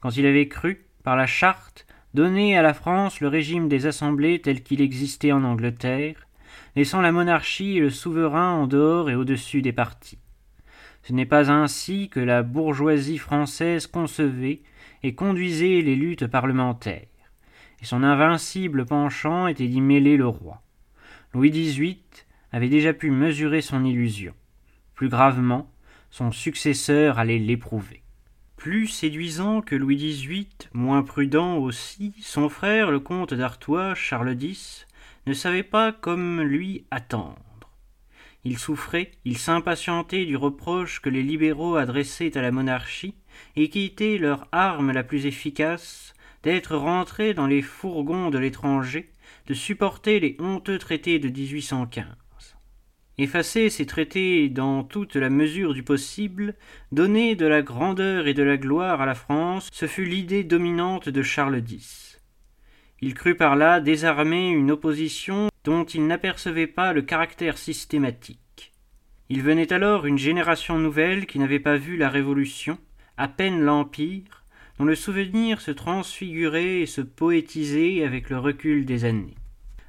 quand 0.00 0.16
il 0.16 0.24
avait 0.24 0.48
cru, 0.48 0.86
par 1.02 1.16
la 1.16 1.26
charte, 1.26 1.86
donner 2.14 2.56
à 2.56 2.62
la 2.62 2.74
France 2.74 3.20
le 3.20 3.28
régime 3.28 3.68
des 3.68 3.86
assemblées 3.86 4.40
tel 4.40 4.62
qu'il 4.62 4.80
existait 4.80 5.32
en 5.32 5.44
Angleterre, 5.44 6.26
laissant 6.76 7.00
la 7.00 7.12
monarchie 7.12 7.76
et 7.76 7.80
le 7.80 7.90
souverain 7.90 8.52
en 8.52 8.66
dehors 8.66 9.10
et 9.10 9.14
au-dessus 9.14 9.62
des 9.62 9.72
partis. 9.72 10.18
Ce 11.02 11.12
n'est 11.12 11.26
pas 11.26 11.50
ainsi 11.50 12.08
que 12.08 12.20
la 12.20 12.42
bourgeoisie 12.42 13.18
française 13.18 13.86
concevait 13.86 14.60
et 15.02 15.14
conduisait 15.14 15.80
les 15.82 15.96
luttes 15.96 16.26
parlementaires, 16.26 17.06
et 17.80 17.84
son 17.84 18.02
invincible 18.02 18.84
penchant 18.84 19.46
était 19.46 19.68
d'y 19.68 19.80
mêler 19.80 20.16
le 20.16 20.26
roi. 20.26 20.62
Louis 21.32 21.50
XVIII 21.50 22.02
avait 22.50 22.68
déjà 22.68 22.92
pu 22.92 23.10
mesurer 23.10 23.60
son 23.60 23.84
illusion. 23.84 24.34
Plus 24.94 25.08
gravement, 25.08 25.70
son 26.10 26.32
successeur 26.32 27.20
allait 27.20 27.38
l'éprouver. 27.38 28.02
Plus 28.56 28.88
séduisant 28.88 29.62
que 29.62 29.76
Louis 29.76 29.96
XVIII, 29.96 30.48
moins 30.72 31.02
prudent 31.02 31.56
aussi, 31.58 32.14
son 32.20 32.48
frère, 32.48 32.90
le 32.90 32.98
comte 32.98 33.32
d'Artois, 33.32 33.94
Charles 33.94 34.36
X, 34.42 34.86
ne 35.26 35.32
savait 35.32 35.62
pas 35.62 35.92
comme 35.92 36.42
lui 36.42 36.84
attendre. 36.90 37.38
Il 38.42 38.58
souffrait, 38.58 39.12
il 39.24 39.38
s'impatientait 39.38 40.24
du 40.24 40.36
reproche 40.36 41.00
que 41.00 41.10
les 41.10 41.22
libéraux 41.22 41.76
adressaient 41.76 42.36
à 42.36 42.42
la 42.42 42.50
monarchie, 42.50 43.14
et 43.54 43.68
qui 43.68 43.84
était 43.84 44.18
leur 44.18 44.48
arme 44.50 44.90
la 44.90 45.04
plus 45.04 45.26
efficace, 45.26 46.12
d'être 46.42 46.76
rentrés 46.76 47.34
dans 47.34 47.46
les 47.46 47.62
fourgons 47.62 48.30
de 48.30 48.38
l'étranger, 48.38 49.10
de 49.46 49.54
supporter 49.54 50.20
les 50.20 50.36
honteux 50.38 50.78
traités 50.78 51.18
de 51.18 51.28
1815. 51.28 52.06
Effacer 53.18 53.68
ces 53.68 53.84
traités 53.84 54.48
dans 54.48 54.82
toute 54.82 55.14
la 55.16 55.28
mesure 55.28 55.74
du 55.74 55.82
possible, 55.82 56.54
donner 56.90 57.34
de 57.34 57.46
la 57.46 57.60
grandeur 57.60 58.26
et 58.26 58.32
de 58.32 58.42
la 58.42 58.56
gloire 58.56 59.02
à 59.02 59.06
la 59.06 59.14
France, 59.14 59.68
ce 59.72 59.86
fut 59.86 60.06
l'idée 60.06 60.42
dominante 60.42 61.10
de 61.10 61.22
Charles 61.22 61.62
X. 61.68 62.18
Il 63.02 63.12
crut 63.12 63.36
par 63.36 63.56
là 63.56 63.80
désarmer 63.80 64.48
une 64.48 64.70
opposition 64.70 65.48
dont 65.64 65.84
il 65.84 66.06
n'apercevait 66.06 66.66
pas 66.66 66.94
le 66.94 67.02
caractère 67.02 67.58
systématique. 67.58 68.72
Il 69.28 69.42
venait 69.42 69.72
alors 69.72 70.06
une 70.06 70.18
génération 70.18 70.78
nouvelle 70.78 71.26
qui 71.26 71.38
n'avait 71.38 71.60
pas 71.60 71.76
vu 71.76 71.96
la 71.96 72.08
Révolution, 72.08 72.78
à 73.16 73.28
peine 73.28 73.60
l'Empire, 73.60 74.39
le 74.84 74.94
souvenir 74.94 75.60
se 75.60 75.70
transfigurait 75.70 76.80
et 76.80 76.86
se 76.86 77.00
poétisait 77.00 78.04
avec 78.04 78.30
le 78.30 78.38
recul 78.38 78.84
des 78.84 79.04
années. 79.04 79.36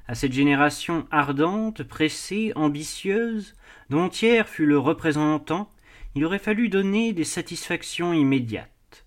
À 0.06 0.14
cette 0.14 0.32
génération 0.32 1.06
ardente, 1.10 1.82
pressée, 1.82 2.52
ambitieuse, 2.56 3.54
dont 3.88 4.08
Thiers 4.08 4.44
fut 4.44 4.66
le 4.66 4.78
représentant, 4.78 5.70
il 6.14 6.24
aurait 6.24 6.38
fallu 6.38 6.68
donner 6.68 7.12
des 7.12 7.24
satisfactions 7.24 8.12
immédiates. 8.12 9.06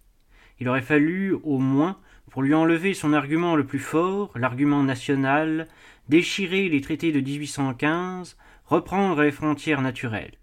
Il 0.60 0.70
aurait 0.70 0.82
fallu, 0.82 1.34
au 1.44 1.60
moins, 1.60 2.00
pour 2.32 2.42
lui 2.42 2.54
enlever 2.54 2.94
son 2.94 3.14
argument 3.14 3.56
le 3.56 3.66
plus 3.66 3.80
fort, 3.80 4.32
l'argument 4.36 4.84
national, 4.84 5.68
déchirer 6.10 6.70
les 6.70 6.82
traités 6.82 7.12
de 7.12 7.20
1815, 7.20 8.38
reprendre 8.66 9.22
les 9.22 9.32
frontières 9.32 9.82
naturelles. 9.82 10.38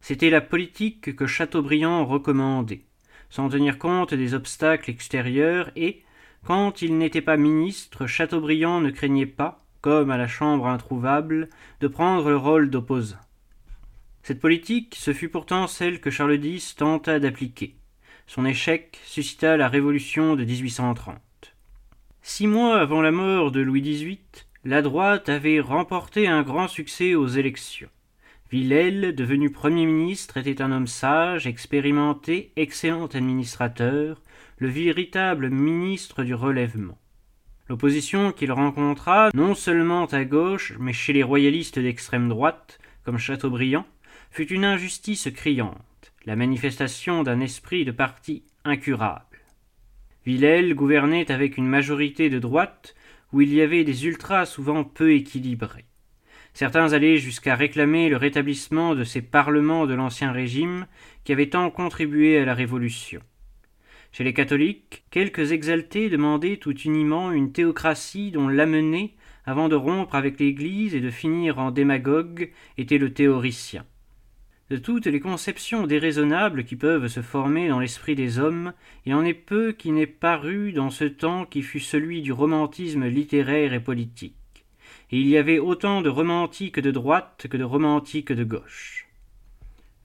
C'était 0.00 0.30
la 0.30 0.40
politique 0.40 1.14
que 1.14 1.26
Chateaubriand 1.26 2.06
recommandait, 2.06 2.86
sans 3.32 3.48
tenir 3.48 3.78
compte 3.78 4.12
des 4.12 4.34
obstacles 4.34 4.90
extérieurs 4.90 5.70
et, 5.74 6.02
quand 6.44 6.82
il 6.82 6.98
n'était 6.98 7.22
pas 7.22 7.38
ministre, 7.38 8.06
Chateaubriand 8.06 8.82
ne 8.82 8.90
craignait 8.90 9.24
pas, 9.24 9.64
comme 9.80 10.10
à 10.10 10.18
la 10.18 10.28
Chambre 10.28 10.66
introuvable, 10.66 11.48
de 11.80 11.88
prendre 11.88 12.28
le 12.28 12.36
rôle 12.36 12.68
d'opposant. 12.68 13.16
Cette 14.22 14.38
politique, 14.38 14.96
ce 14.98 15.14
fut 15.14 15.30
pourtant 15.30 15.66
celle 15.66 15.98
que 16.02 16.10
Charles 16.10 16.44
X 16.44 16.76
tenta 16.76 17.18
d'appliquer. 17.18 17.74
Son 18.26 18.44
échec 18.44 19.00
suscita 19.06 19.56
la 19.56 19.68
Révolution 19.68 20.36
de 20.36 20.44
1830. 20.44 21.16
Six 22.20 22.46
mois 22.46 22.80
avant 22.80 23.00
la 23.00 23.12
mort 23.12 23.50
de 23.50 23.60
Louis 23.60 23.80
XVIII, 23.80 24.18
la 24.66 24.82
droite 24.82 25.30
avait 25.30 25.58
remporté 25.58 26.28
un 26.28 26.42
grand 26.42 26.68
succès 26.68 27.14
aux 27.14 27.28
élections. 27.28 27.88
Villèle, 28.52 29.14
devenu 29.14 29.48
Premier 29.48 29.86
ministre, 29.86 30.36
était 30.36 30.60
un 30.60 30.72
homme 30.72 30.86
sage, 30.86 31.46
expérimenté, 31.46 32.52
excellent 32.56 33.06
administrateur, 33.06 34.20
le 34.58 34.68
véritable 34.68 35.48
ministre 35.48 36.22
du 36.22 36.34
relèvement. 36.34 36.98
L'opposition 37.70 38.30
qu'il 38.30 38.52
rencontra, 38.52 39.30
non 39.32 39.54
seulement 39.54 40.04
à 40.04 40.26
gauche, 40.26 40.74
mais 40.78 40.92
chez 40.92 41.14
les 41.14 41.22
royalistes 41.22 41.78
d'extrême 41.78 42.28
droite, 42.28 42.78
comme 43.06 43.16
Chateaubriand, 43.16 43.86
fut 44.30 44.52
une 44.52 44.66
injustice 44.66 45.30
criante, 45.34 46.12
la 46.26 46.36
manifestation 46.36 47.22
d'un 47.22 47.40
esprit 47.40 47.86
de 47.86 47.90
parti 47.90 48.42
incurable. 48.66 49.38
Villèle 50.26 50.74
gouvernait 50.74 51.32
avec 51.32 51.56
une 51.56 51.68
majorité 51.68 52.28
de 52.28 52.38
droite 52.38 52.94
où 53.32 53.40
il 53.40 53.54
y 53.54 53.62
avait 53.62 53.84
des 53.84 54.04
ultras 54.04 54.44
souvent 54.44 54.84
peu 54.84 55.14
équilibrés. 55.14 55.86
Certains 56.54 56.92
allaient 56.92 57.16
jusqu'à 57.16 57.54
réclamer 57.54 58.08
le 58.08 58.16
rétablissement 58.16 58.94
de 58.94 59.04
ces 59.04 59.22
parlements 59.22 59.86
de 59.86 59.94
l'ancien 59.94 60.32
régime 60.32 60.86
qui 61.24 61.32
avaient 61.32 61.48
tant 61.48 61.70
contribué 61.70 62.38
à 62.38 62.44
la 62.44 62.54
Révolution. 62.54 63.20
Chez 64.12 64.24
les 64.24 64.34
catholiques, 64.34 65.04
quelques 65.10 65.52
exaltés 65.52 66.10
demandaient 66.10 66.58
tout 66.58 66.78
uniment 66.80 67.32
une 67.32 67.52
théocratie 67.52 68.30
dont 68.30 68.48
l'amener, 68.48 69.14
avant 69.46 69.70
de 69.70 69.74
rompre 69.74 70.14
avec 70.14 70.38
l'Église 70.38 70.94
et 70.94 71.00
de 71.00 71.10
finir 71.10 71.58
en 71.58 71.70
démagogue, 71.70 72.50
était 72.76 72.98
le 72.98 73.14
théoricien. 73.14 73.86
De 74.68 74.76
toutes 74.76 75.06
les 75.06 75.20
conceptions 75.20 75.86
déraisonnables 75.86 76.64
qui 76.64 76.76
peuvent 76.76 77.08
se 77.08 77.22
former 77.22 77.68
dans 77.68 77.80
l'esprit 77.80 78.14
des 78.14 78.38
hommes, 78.38 78.74
il 79.06 79.14
en 79.14 79.24
est 79.24 79.34
peu 79.34 79.72
qui 79.72 79.90
n'aient 79.92 80.06
paru 80.06 80.72
dans 80.72 80.90
ce 80.90 81.04
temps 81.04 81.46
qui 81.46 81.62
fut 81.62 81.80
celui 81.80 82.20
du 82.20 82.32
romantisme 82.32 83.06
littéraire 83.06 83.72
et 83.72 83.80
politique. 83.80 84.36
Et 85.12 85.18
il 85.18 85.28
y 85.28 85.36
avait 85.36 85.58
autant 85.58 86.02
de 86.02 86.08
romantiques 86.08 86.80
de 86.80 86.90
droite 86.90 87.46
que 87.48 87.56
de 87.56 87.64
romantiques 87.64 88.32
de 88.32 88.44
gauche. 88.44 89.06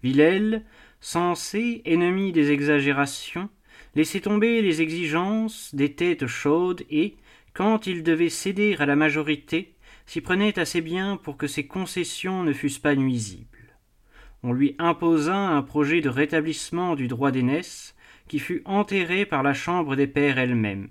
Villèle, 0.03 0.63
censé 0.99 1.81
ennemi 1.85 2.31
des 2.31 2.51
exagérations, 2.51 3.49
laissait 3.95 4.21
tomber 4.21 4.61
les 4.61 4.81
exigences 4.81 5.73
des 5.73 5.93
têtes 5.93 6.27
chaudes 6.27 6.83
et, 6.91 7.15
quand 7.53 7.87
il 7.87 8.03
devait 8.03 8.29
céder 8.29 8.75
à 8.77 8.85
la 8.85 8.95
majorité, 8.95 9.73
s'y 10.05 10.21
prenait 10.21 10.59
assez 10.59 10.81
bien 10.81 11.17
pour 11.17 11.37
que 11.37 11.47
ses 11.47 11.65
concessions 11.65 12.43
ne 12.43 12.53
fussent 12.53 12.79
pas 12.79 12.95
nuisibles 12.95 13.57
on 14.43 14.53
lui 14.53 14.75
imposa 14.79 15.35
un 15.35 15.61
projet 15.61 16.01
de 16.01 16.09
rétablissement 16.09 16.95
du 16.95 17.07
droit 17.07 17.31
d'aînesse 17.31 17.95
qui 18.27 18.39
fut 18.39 18.61
enterré 18.65 19.25
par 19.25 19.43
la 19.43 19.53
Chambre 19.53 19.95
des 19.95 20.07
pairs 20.07 20.37
elle-même, 20.37 20.89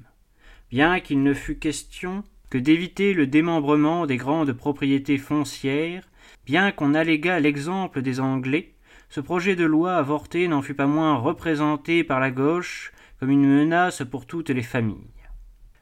bien 0.70 1.00
qu'il 1.00 1.22
ne 1.22 1.34
fût 1.34 1.58
question 1.58 2.24
que 2.50 2.58
d'éviter 2.58 3.14
le 3.14 3.26
démembrement 3.26 4.06
des 4.06 4.16
grandes 4.16 4.52
propriétés 4.52 5.18
foncières, 5.18 6.08
bien 6.44 6.72
qu'on 6.72 6.94
allégât 6.94 7.40
l'exemple 7.40 8.02
des 8.02 8.20
Anglais, 8.20 8.74
ce 9.08 9.20
projet 9.20 9.56
de 9.56 9.64
loi 9.64 9.96
avorté 9.96 10.48
n'en 10.48 10.62
fut 10.62 10.74
pas 10.74 10.86
moins 10.86 11.16
représenté 11.16 12.04
par 12.04 12.20
la 12.20 12.30
gauche 12.30 12.92
comme 13.18 13.30
une 13.30 13.46
menace 13.46 14.02
pour 14.10 14.26
toutes 14.26 14.50
les 14.50 14.62
familles. 14.62 14.96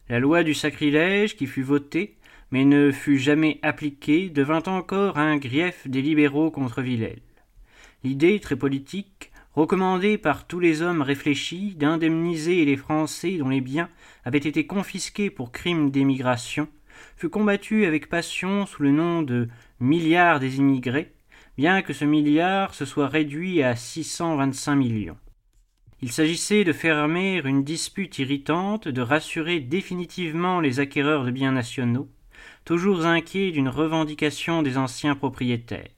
La 0.09 0.21
loi 0.21 0.42
du 0.42 0.54
sacrilège 0.54 1.37
qui 1.37 1.47
fut 1.47 1.62
votée, 1.62 2.18
mais 2.50 2.64
ne 2.64 2.90
fut 2.90 3.18
jamais 3.18 3.59
appliquée, 3.62 4.28
devint 4.28 4.62
encore 4.66 5.18
un 5.18 5.37
grief 5.38 5.88
des 5.88 6.02
libéraux 6.02 6.50
contre 6.50 6.83
Villèle. 6.83 7.23
L'idée 8.04 8.38
très 8.38 8.56
politique, 8.56 9.33
recommandée 9.55 10.19
par 10.19 10.47
tous 10.47 10.61
les 10.61 10.83
hommes 10.83 11.03
réfléchis, 11.03 11.75
d'indemniser 11.77 12.65
les 12.65 12.77
Français 12.77 13.39
dont 13.39 13.49
les 13.49 13.61
biens 13.61 13.89
avaient 14.25 14.39
été 14.39 14.67
confisqués 14.67 15.31
pour 15.31 15.53
crimes 15.53 15.91
d'émigration, 15.91 16.69
fut 17.17 17.29
combattue 17.29 17.87
avec 17.87 18.09
passion 18.09 18.67
sous 18.67 18.83
le 18.83 18.91
nom 18.91 19.23
de 19.23 19.49
milliard 19.81 20.41
des 20.41 20.59
immigrés, 20.59 21.13
bien 21.57 21.83
que 21.83 21.93
ce 21.93 22.05
milliard 22.05 22.75
se 22.75 22.85
soit 22.85 23.09
réduit 23.09 23.63
à 23.63 23.77
625 23.77 24.75
millions. 24.75 25.17
Il 26.03 26.13
s'agissait 26.13 26.65
de 26.65 26.73
fermer 26.73 27.41
une 27.45 27.65
dispute 27.65 28.19
irritante, 28.19 28.89
de 28.89 29.01
rassurer 29.01 29.61
définitivement 29.61 30.61
les 30.61 30.81
acquéreurs 30.81 31.25
de 31.25 31.31
biens 31.31 31.53
nationaux, 31.53 32.11
toujours 32.65 33.07
inquiets 33.07 33.53
d'une 33.53 33.69
revendication 33.69 34.63
des 34.63 34.77
anciens 34.77 35.15
propriétaires. 35.15 35.94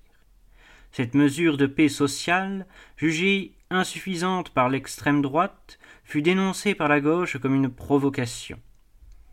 Cette 0.97 1.13
mesure 1.13 1.59
de 1.59 1.67
paix 1.67 1.91
sociale, 1.91 2.65
jugée 2.97 3.53
insuffisante 3.69 4.49
par 4.49 4.71
l'extrême 4.71 5.21
droite, 5.21 5.79
fut 6.05 6.23
dénoncée 6.23 6.75
par 6.75 6.89
la 6.89 7.03
gauche 7.03 7.37
comme 7.37 7.55
une 7.55 7.69
provocation. 7.69 8.59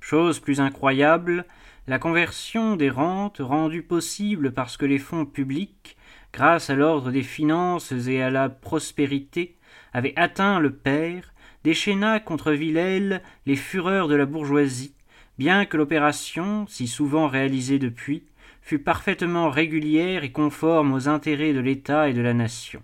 Chose 0.01 0.41
plus 0.41 0.59
incroyable, 0.59 1.45
la 1.87 1.99
conversion 1.99 2.75
des 2.75 2.89
rentes 2.89 3.39
rendue 3.39 3.81
possible 3.81 4.51
parce 4.51 4.75
que 4.75 4.85
les 4.85 4.99
fonds 4.99 5.25
publics, 5.25 5.95
grâce 6.33 6.69
à 6.69 6.75
l'ordre 6.75 7.11
des 7.11 7.23
finances 7.23 7.93
et 7.93 8.21
à 8.21 8.29
la 8.29 8.49
prospérité, 8.49 9.55
avaient 9.93 10.19
atteint 10.19 10.59
le 10.59 10.75
père, 10.75 11.33
déchaîna 11.63 12.19
contre 12.19 12.51
Villèle 12.51 13.23
les 13.45 13.55
fureurs 13.55 14.09
de 14.09 14.15
la 14.15 14.25
bourgeoisie, 14.25 14.95
bien 15.37 15.63
que 15.63 15.77
l'opération, 15.77 16.67
si 16.67 16.89
souvent 16.89 17.29
réalisée 17.29 17.79
depuis, 17.79 18.23
fut 18.63 18.79
parfaitement 18.79 19.49
régulière 19.49 20.23
et 20.23 20.31
conforme 20.31 20.93
aux 20.93 21.09
intérêts 21.09 21.53
de 21.53 21.59
l'État 21.59 22.09
et 22.09 22.13
de 22.13 22.21
la 22.21 22.33
nation. 22.33 22.81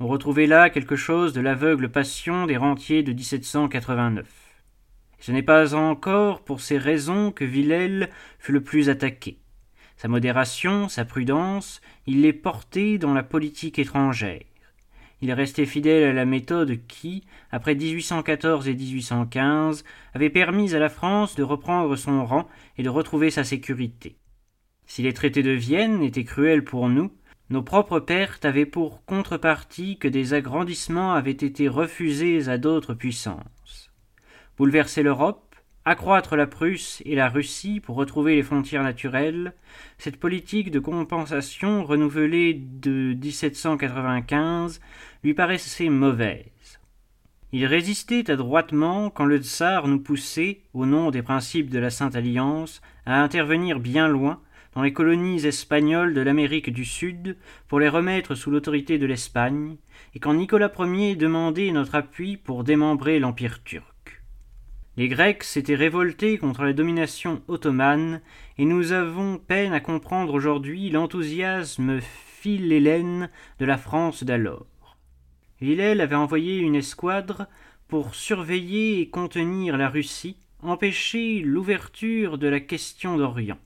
On 0.00 0.08
retrouvait 0.08 0.46
là 0.46 0.70
quelque 0.70 0.96
chose 0.96 1.34
de 1.34 1.42
l'aveugle 1.42 1.90
passion 1.90 2.46
des 2.46 2.56
rentiers 2.56 3.02
de 3.02 3.12
1789. 3.12 4.26
ce 5.20 5.30
n'est 5.30 5.42
pas 5.42 5.74
encore 5.74 6.42
pour 6.42 6.60
ces 6.60 6.78
raisons 6.78 7.30
que 7.32 7.44
Villèle 7.44 8.10
fut 8.38 8.52
le 8.52 8.62
plus 8.62 8.88
attaqué. 8.88 9.38
Sa 9.96 10.08
modération, 10.08 10.88
sa 10.88 11.04
prudence, 11.04 11.80
il 12.06 12.22
les 12.22 12.32
portait 12.32 12.98
dans 12.98 13.14
la 13.14 13.22
politique 13.22 13.78
étrangère. 13.78 14.42
Il 15.20 15.32
restait 15.32 15.66
fidèle 15.66 16.04
à 16.04 16.12
la 16.12 16.24
méthode 16.24 16.78
qui, 16.86 17.24
après 17.50 17.74
1814 17.74 18.68
et 18.68 18.74
1815, 18.74 19.84
avait 20.12 20.30
permis 20.30 20.74
à 20.74 20.78
la 20.78 20.88
France 20.88 21.36
de 21.36 21.42
reprendre 21.42 21.94
son 21.96 22.26
rang 22.26 22.48
et 22.76 22.82
de 22.82 22.90
retrouver 22.90 23.30
sa 23.30 23.44
sécurité. 23.44 24.16
Si 24.86 25.02
les 25.02 25.12
traités 25.12 25.42
de 25.42 25.50
Vienne 25.50 26.02
étaient 26.02 26.24
cruels 26.24 26.64
pour 26.64 26.88
nous, 26.88 27.10
nos 27.50 27.62
propres 27.62 28.00
pertes 28.00 28.44
avaient 28.44 28.66
pour 28.66 29.04
contrepartie 29.04 29.98
que 29.98 30.08
des 30.08 30.34
agrandissements 30.34 31.12
avaient 31.12 31.30
été 31.30 31.68
refusés 31.68 32.48
à 32.48 32.58
d'autres 32.58 32.94
puissances. 32.94 33.90
Bouleverser 34.56 35.02
l'Europe, 35.02 35.54
accroître 35.84 36.36
la 36.36 36.46
Prusse 36.46 37.02
et 37.04 37.14
la 37.14 37.28
Russie 37.28 37.80
pour 37.80 37.96
retrouver 37.96 38.36
les 38.36 38.42
frontières 38.42 38.82
naturelles, 38.82 39.52
cette 39.98 40.18
politique 40.18 40.70
de 40.70 40.78
compensation 40.78 41.84
renouvelée 41.84 42.54
de 42.54 43.14
1795 43.14 44.80
lui 45.22 45.34
paraissait 45.34 45.90
mauvaise. 45.90 46.80
Il 47.52 47.66
résistait 47.66 48.30
adroitement 48.30 49.10
quand 49.10 49.26
le 49.26 49.38
tsar 49.38 49.86
nous 49.86 50.00
poussait, 50.00 50.62
au 50.72 50.86
nom 50.86 51.10
des 51.10 51.22
principes 51.22 51.70
de 51.70 51.78
la 51.78 51.90
Sainte 51.90 52.16
Alliance, 52.16 52.80
à 53.06 53.22
intervenir 53.22 53.78
bien 53.78 54.08
loin 54.08 54.40
dans 54.74 54.82
les 54.82 54.92
colonies 54.92 55.46
espagnoles 55.46 56.14
de 56.14 56.20
l'Amérique 56.20 56.72
du 56.72 56.84
Sud 56.84 57.36
pour 57.68 57.80
les 57.80 57.88
remettre 57.88 58.34
sous 58.34 58.50
l'autorité 58.50 58.98
de 58.98 59.06
l'Espagne, 59.06 59.76
et 60.14 60.18
quand 60.18 60.34
Nicolas 60.34 60.72
Ier 60.78 61.16
demandait 61.16 61.70
notre 61.70 61.94
appui 61.94 62.36
pour 62.36 62.64
démembrer 62.64 63.18
l'Empire 63.18 63.62
turc. 63.62 64.22
Les 64.96 65.08
Grecs 65.08 65.42
s'étaient 65.42 65.74
révoltés 65.74 66.38
contre 66.38 66.62
la 66.62 66.72
domination 66.72 67.42
ottomane, 67.48 68.20
et 68.58 68.64
nous 68.64 68.92
avons 68.92 69.38
peine 69.38 69.72
à 69.72 69.80
comprendre 69.80 70.34
aujourd'hui 70.34 70.90
l'enthousiasme 70.90 72.00
philhellène 72.00 73.30
de 73.58 73.64
la 73.64 73.76
France 73.76 74.22
d'alors. 74.22 74.66
Villèle 75.60 76.00
avait 76.00 76.14
envoyé 76.14 76.58
une 76.58 76.74
escouade 76.74 77.48
pour 77.88 78.14
surveiller 78.14 79.00
et 79.00 79.08
contenir 79.08 79.76
la 79.76 79.88
Russie, 79.88 80.36
empêcher 80.62 81.40
l'ouverture 81.40 82.38
de 82.38 82.48
la 82.48 82.60
question 82.60 83.16
d'Orient. 83.16 83.58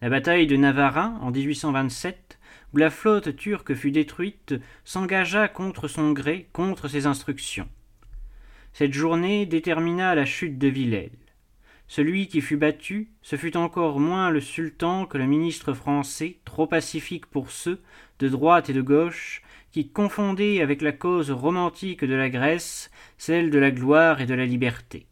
La 0.00 0.10
bataille 0.10 0.46
de 0.46 0.56
Navarin 0.56 1.18
en 1.22 1.32
1827, 1.32 2.38
où 2.72 2.76
la 2.76 2.88
flotte 2.88 3.34
turque 3.34 3.74
fut 3.74 3.90
détruite, 3.90 4.54
s'engagea 4.84 5.48
contre 5.48 5.88
son 5.88 6.12
gré, 6.12 6.48
contre 6.52 6.86
ses 6.86 7.06
instructions. 7.06 7.68
Cette 8.72 8.92
journée 8.92 9.44
détermina 9.44 10.14
la 10.14 10.24
chute 10.24 10.56
de 10.56 10.68
Villèle. 10.68 11.10
Celui 11.88 12.28
qui 12.28 12.40
fut 12.40 12.56
battu, 12.56 13.08
ce 13.22 13.34
fut 13.34 13.56
encore 13.56 13.98
moins 13.98 14.30
le 14.30 14.40
sultan 14.40 15.04
que 15.04 15.18
le 15.18 15.26
ministre 15.26 15.72
français, 15.72 16.36
trop 16.44 16.68
pacifique 16.68 17.26
pour 17.26 17.50
ceux, 17.50 17.80
de 18.20 18.28
droite 18.28 18.70
et 18.70 18.74
de 18.74 18.82
gauche, 18.82 19.42
qui 19.72 19.88
confondaient 19.88 20.60
avec 20.60 20.80
la 20.80 20.92
cause 20.92 21.32
romantique 21.32 22.04
de 22.04 22.14
la 22.14 22.30
Grèce 22.30 22.90
celle 23.16 23.50
de 23.50 23.58
la 23.58 23.72
gloire 23.72 24.20
et 24.20 24.26
de 24.26 24.34
la 24.34 24.46
liberté. 24.46 25.06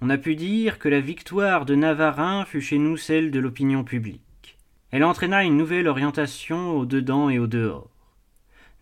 On 0.00 0.10
a 0.10 0.18
pu 0.18 0.36
dire 0.36 0.78
que 0.78 0.88
la 0.88 1.00
victoire 1.00 1.64
de 1.64 1.74
Navarin 1.74 2.44
fut 2.44 2.60
chez 2.60 2.78
nous 2.78 2.96
celle 2.96 3.32
de 3.32 3.40
l'opinion 3.40 3.82
publique. 3.82 4.56
Elle 4.92 5.02
entraîna 5.02 5.42
une 5.42 5.56
nouvelle 5.56 5.88
orientation 5.88 6.76
au 6.76 6.86
dedans 6.86 7.30
et 7.30 7.40
au 7.40 7.48
dehors. 7.48 7.90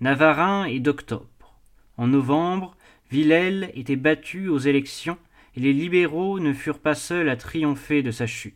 Navarin 0.01 0.67
est 0.67 0.79
d'octobre. 0.79 1.59
En 1.97 2.07
novembre, 2.07 2.77
Villèle 3.11 3.71
était 3.75 3.97
battu 3.97 4.49
aux 4.49 4.59
élections 4.59 5.17
et 5.57 5.61
les 5.61 5.73
libéraux 5.73 6.39
ne 6.39 6.53
furent 6.53 6.81
pas 6.81 6.95
seuls 6.95 7.31
à 7.31 7.37
triompher 7.37 8.03
de 8.03 8.11
sa 8.11 8.27
chute. 8.27 8.55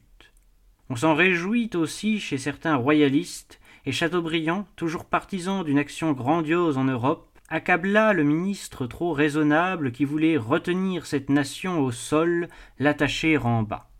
On 0.90 0.96
s'en 0.96 1.14
réjouit 1.14 1.70
aussi 1.74 2.20
chez 2.20 2.36
certains 2.36 2.76
royalistes 2.76 3.58
et 3.86 3.92
Chateaubriand, 3.92 4.66
toujours 4.76 5.06
partisan 5.06 5.64
d'une 5.64 5.78
action 5.78 6.12
grandiose 6.12 6.76
en 6.76 6.84
Europe, 6.84 7.29
accabla 7.50 8.12
le 8.12 8.22
ministre 8.22 8.86
trop 8.86 9.12
raisonnable 9.12 9.90
qui 9.90 10.04
voulait 10.04 10.36
retenir 10.36 11.04
cette 11.04 11.28
nation 11.28 11.80
au 11.80 11.90
sol, 11.90 12.48
l'attacher 12.78 13.36
en 13.36 13.64
bas. 13.64 13.90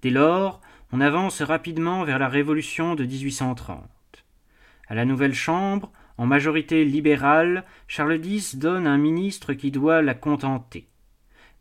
Dès 0.00 0.10
lors, 0.10 0.62
on 0.90 1.00
avance 1.00 1.42
rapidement 1.42 2.04
vers 2.04 2.18
la 2.18 2.28
révolution 2.28 2.94
de 2.94 3.04
1830. 3.04 3.84
À 4.88 4.94
la 4.94 5.04
nouvelle 5.04 5.34
Chambre, 5.34 5.92
en 6.16 6.26
majorité 6.26 6.84
libérale, 6.84 7.64
Charles 7.88 8.24
X 8.24 8.56
donne 8.56 8.86
un 8.86 8.98
ministre 8.98 9.52
qui 9.52 9.70
doit 9.70 10.00
la 10.00 10.14
contenter. 10.14 10.88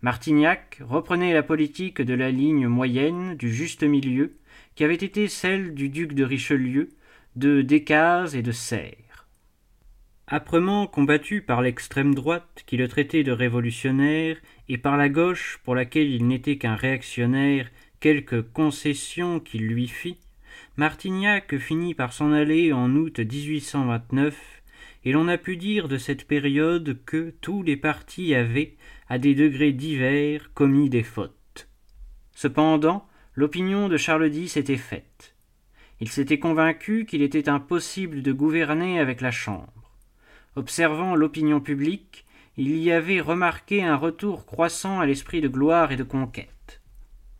Martignac 0.01 0.79
reprenait 0.81 1.33
la 1.33 1.43
politique 1.43 2.01
de 2.01 2.13
la 2.13 2.31
ligne 2.31 2.67
moyenne, 2.67 3.35
du 3.35 3.53
juste 3.53 3.83
milieu, 3.83 4.37
qui 4.75 4.83
avait 4.83 4.95
été 4.95 5.27
celle 5.27 5.73
du 5.73 5.89
duc 5.89 6.13
de 6.13 6.23
Richelieu, 6.23 6.89
de 7.35 7.61
Decazes 7.61 8.35
et 8.35 8.41
de 8.41 8.51
Serres. 8.51 9.02
Âprement 10.27 10.87
combattu 10.87 11.41
par 11.41 11.61
l'extrême 11.61 12.15
droite 12.15 12.63
qui 12.65 12.77
le 12.77 12.87
traitait 12.87 13.23
de 13.23 13.31
révolutionnaire 13.33 14.37
et 14.69 14.77
par 14.77 14.95
la 14.95 15.09
gauche 15.09 15.59
pour 15.63 15.75
laquelle 15.75 16.09
il 16.09 16.27
n'était 16.27 16.57
qu'un 16.57 16.75
réactionnaire, 16.75 17.69
quelques 17.99 18.41
concessions 18.41 19.41
qu'il 19.41 19.67
lui 19.67 19.87
fit, 19.87 20.17
Martignac 20.77 21.57
finit 21.57 21.93
par 21.93 22.13
s'en 22.13 22.31
aller 22.31 22.71
en 22.71 22.95
août 22.95 23.19
1829 23.19 24.63
et 25.05 25.11
l'on 25.11 25.27
a 25.27 25.37
pu 25.37 25.57
dire 25.57 25.89
de 25.89 25.97
cette 25.97 26.25
période 26.25 26.97
que 27.05 27.33
tous 27.41 27.61
les 27.61 27.77
partis 27.77 28.33
avaient, 28.33 28.75
à 29.09 29.17
des 29.19 29.35
degrés 29.35 29.73
divers, 29.73 30.53
commis 30.53 30.89
des 30.89 31.03
fautes. 31.03 31.67
Cependant, 32.33 33.05
l'opinion 33.35 33.89
de 33.89 33.97
Charles 33.97 34.33
X 34.33 34.55
était 34.55 34.77
faite. 34.77 35.35
Il 35.99 36.09
s'était 36.09 36.39
convaincu 36.39 37.05
qu'il 37.05 37.21
était 37.21 37.49
impossible 37.49 38.21
de 38.21 38.31
gouverner 38.31 38.99
avec 38.99 39.19
la 39.19 39.31
Chambre. 39.31 39.82
Observant 40.55 41.15
l'opinion 41.15 41.59
publique, 41.59 42.25
il 42.57 42.77
y 42.77 42.91
avait 42.91 43.21
remarqué 43.21 43.83
un 43.83 43.95
retour 43.95 44.45
croissant 44.45 44.99
à 44.99 45.05
l'esprit 45.05 45.41
de 45.41 45.47
gloire 45.47 45.91
et 45.91 45.95
de 45.95 46.03
conquête. 46.03 46.81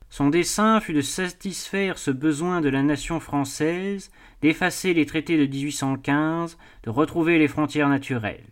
Son 0.10 0.30
dessein 0.30 0.80
fut 0.80 0.94
de 0.94 1.02
satisfaire 1.02 1.98
ce 1.98 2.12
besoin 2.12 2.62
de 2.62 2.70
la 2.70 2.84
nation 2.84 3.20
française, 3.20 4.12
d'effacer 4.42 4.94
les 4.94 5.06
traités 5.06 5.38
de 5.38 5.46
1815, 5.46 6.58
de 6.84 6.90
retrouver 6.90 7.40
les 7.40 7.48
frontières 7.48 7.90
naturelles. 7.90 8.44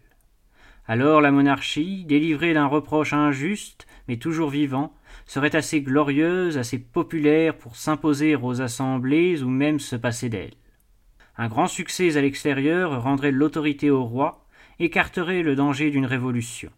Alors 0.87 1.21
la 1.21 1.31
monarchie, 1.31 2.03
délivrée 2.05 2.53
d'un 2.53 2.65
reproche 2.65 3.13
injuste, 3.13 3.87
mais 4.07 4.17
toujours 4.17 4.49
vivant, 4.49 4.93
serait 5.25 5.55
assez 5.55 5.81
glorieuse, 5.81 6.57
assez 6.57 6.79
populaire 6.79 7.55
pour 7.55 7.75
s'imposer 7.75 8.35
aux 8.35 8.61
assemblées 8.61 9.41
ou 9.41 9.49
même 9.49 9.79
se 9.79 9.95
passer 9.95 10.29
d'elle. 10.29 10.53
Un 11.37 11.47
grand 11.47 11.67
succès 11.67 12.17
à 12.17 12.21
l'extérieur 12.21 13.03
rendrait 13.03 13.31
l'autorité 13.31 13.89
au 13.89 14.03
roi, 14.03 14.45
écarterait 14.83 15.43
le 15.43 15.55
danger 15.55 15.91
d'une 15.91 16.05
révolution. 16.05 16.71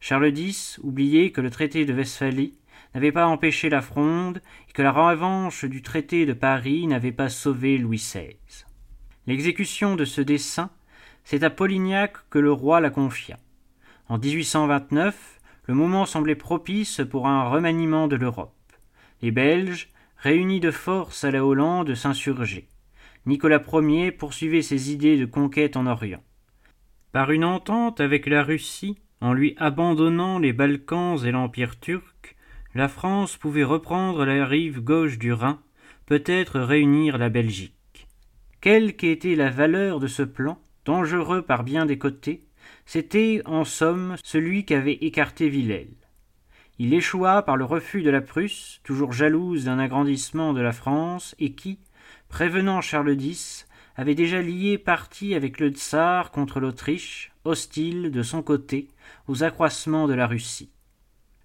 Charles 0.00 0.36
X 0.36 0.80
oubliait 0.82 1.30
que 1.30 1.40
le 1.40 1.50
traité 1.50 1.84
de 1.84 1.94
Westphalie 1.94 2.54
n'avait 2.94 3.12
pas 3.12 3.26
empêché 3.26 3.68
la 3.68 3.80
fronde 3.80 4.42
et 4.68 4.72
que 4.72 4.82
la 4.82 4.92
revanche 4.92 5.64
du 5.64 5.82
traité 5.82 6.26
de 6.26 6.32
Paris 6.32 6.86
n'avait 6.86 7.12
pas 7.12 7.28
sauvé 7.28 7.78
Louis 7.78 7.98
XVI. 7.98 8.36
L'exécution 9.26 9.96
de 9.96 10.04
ce 10.04 10.20
dessein, 10.20 10.70
c'est 11.24 11.44
à 11.44 11.50
Polignac 11.50 12.16
que 12.28 12.38
le 12.38 12.52
roi 12.52 12.80
la 12.80 12.90
confia. 12.90 13.38
En 14.08 14.18
1829, 14.18 15.40
le 15.66 15.74
moment 15.74 16.04
semblait 16.04 16.34
propice 16.34 17.00
pour 17.08 17.28
un 17.28 17.48
remaniement 17.48 18.08
de 18.08 18.16
l'Europe. 18.16 18.52
Les 19.22 19.30
Belges, 19.30 19.88
réunis 20.16 20.60
de 20.60 20.72
force 20.72 21.24
à 21.24 21.30
la 21.30 21.46
Hollande, 21.46 21.94
s'insurgeaient. 21.94 22.66
Nicolas 23.24 23.62
Ier 23.72 24.10
poursuivait 24.10 24.62
ses 24.62 24.92
idées 24.92 25.16
de 25.16 25.26
conquête 25.26 25.76
en 25.76 25.86
Orient. 25.86 26.22
Par 27.12 27.30
une 27.30 27.44
entente 27.44 28.00
avec 28.00 28.26
la 28.26 28.42
Russie, 28.42 28.98
en 29.20 29.34
lui 29.34 29.54
abandonnant 29.58 30.38
les 30.38 30.54
Balkans 30.54 31.18
et 31.26 31.30
l'Empire 31.30 31.78
turc, 31.78 32.36
la 32.74 32.88
France 32.88 33.36
pouvait 33.36 33.64
reprendre 33.64 34.24
la 34.24 34.46
rive 34.46 34.80
gauche 34.80 35.18
du 35.18 35.30
Rhin, 35.30 35.60
peut-être 36.06 36.58
réunir 36.58 37.18
la 37.18 37.28
Belgique. 37.28 38.08
Quelle 38.62 38.96
qu'était 38.96 39.34
la 39.34 39.50
valeur 39.50 40.00
de 40.00 40.06
ce 40.06 40.22
plan, 40.22 40.58
dangereux 40.86 41.42
par 41.42 41.64
bien 41.64 41.84
des 41.84 41.98
côtés, 41.98 42.46
c'était, 42.86 43.42
en 43.44 43.64
somme, 43.64 44.16
celui 44.24 44.64
qu'avait 44.64 44.98
écarté 45.02 45.50
Villèle. 45.50 45.94
Il 46.78 46.94
échoua 46.94 47.42
par 47.42 47.58
le 47.58 47.66
refus 47.66 48.02
de 48.02 48.10
la 48.10 48.22
Prusse, 48.22 48.80
toujours 48.84 49.12
jalouse 49.12 49.66
d'un 49.66 49.78
agrandissement 49.78 50.54
de 50.54 50.62
la 50.62 50.72
France, 50.72 51.34
et 51.38 51.52
qui, 51.52 51.78
prévenant 52.30 52.80
Charles 52.80 53.20
X, 53.20 53.66
avait 53.96 54.14
déjà 54.14 54.40
lié 54.40 54.78
parti 54.78 55.34
avec 55.34 55.60
le 55.60 55.70
tsar 55.70 56.30
contre 56.30 56.60
l'Autriche, 56.60 57.32
hostile, 57.44 58.10
de 58.10 58.22
son 58.22 58.42
côté, 58.42 58.88
aux 59.28 59.44
accroissements 59.44 60.08
de 60.08 60.14
la 60.14 60.26
Russie. 60.26 60.70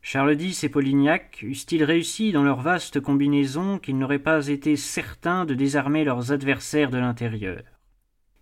Charles 0.02 0.42
X 0.42 0.64
et 0.64 0.70
Polignac 0.70 1.44
eussent-ils 1.44 1.84
réussi 1.84 2.32
dans 2.32 2.44
leur 2.44 2.62
vaste 2.62 3.02
combinaison 3.02 3.78
qu'ils 3.78 3.98
n'auraient 3.98 4.20
pas 4.20 4.48
été 4.48 4.78
certains 4.78 5.44
de 5.44 5.54
désarmer 5.54 6.06
leurs 6.06 6.32
adversaires 6.32 6.92
de 6.92 6.98
l'intérieur? 6.98 7.64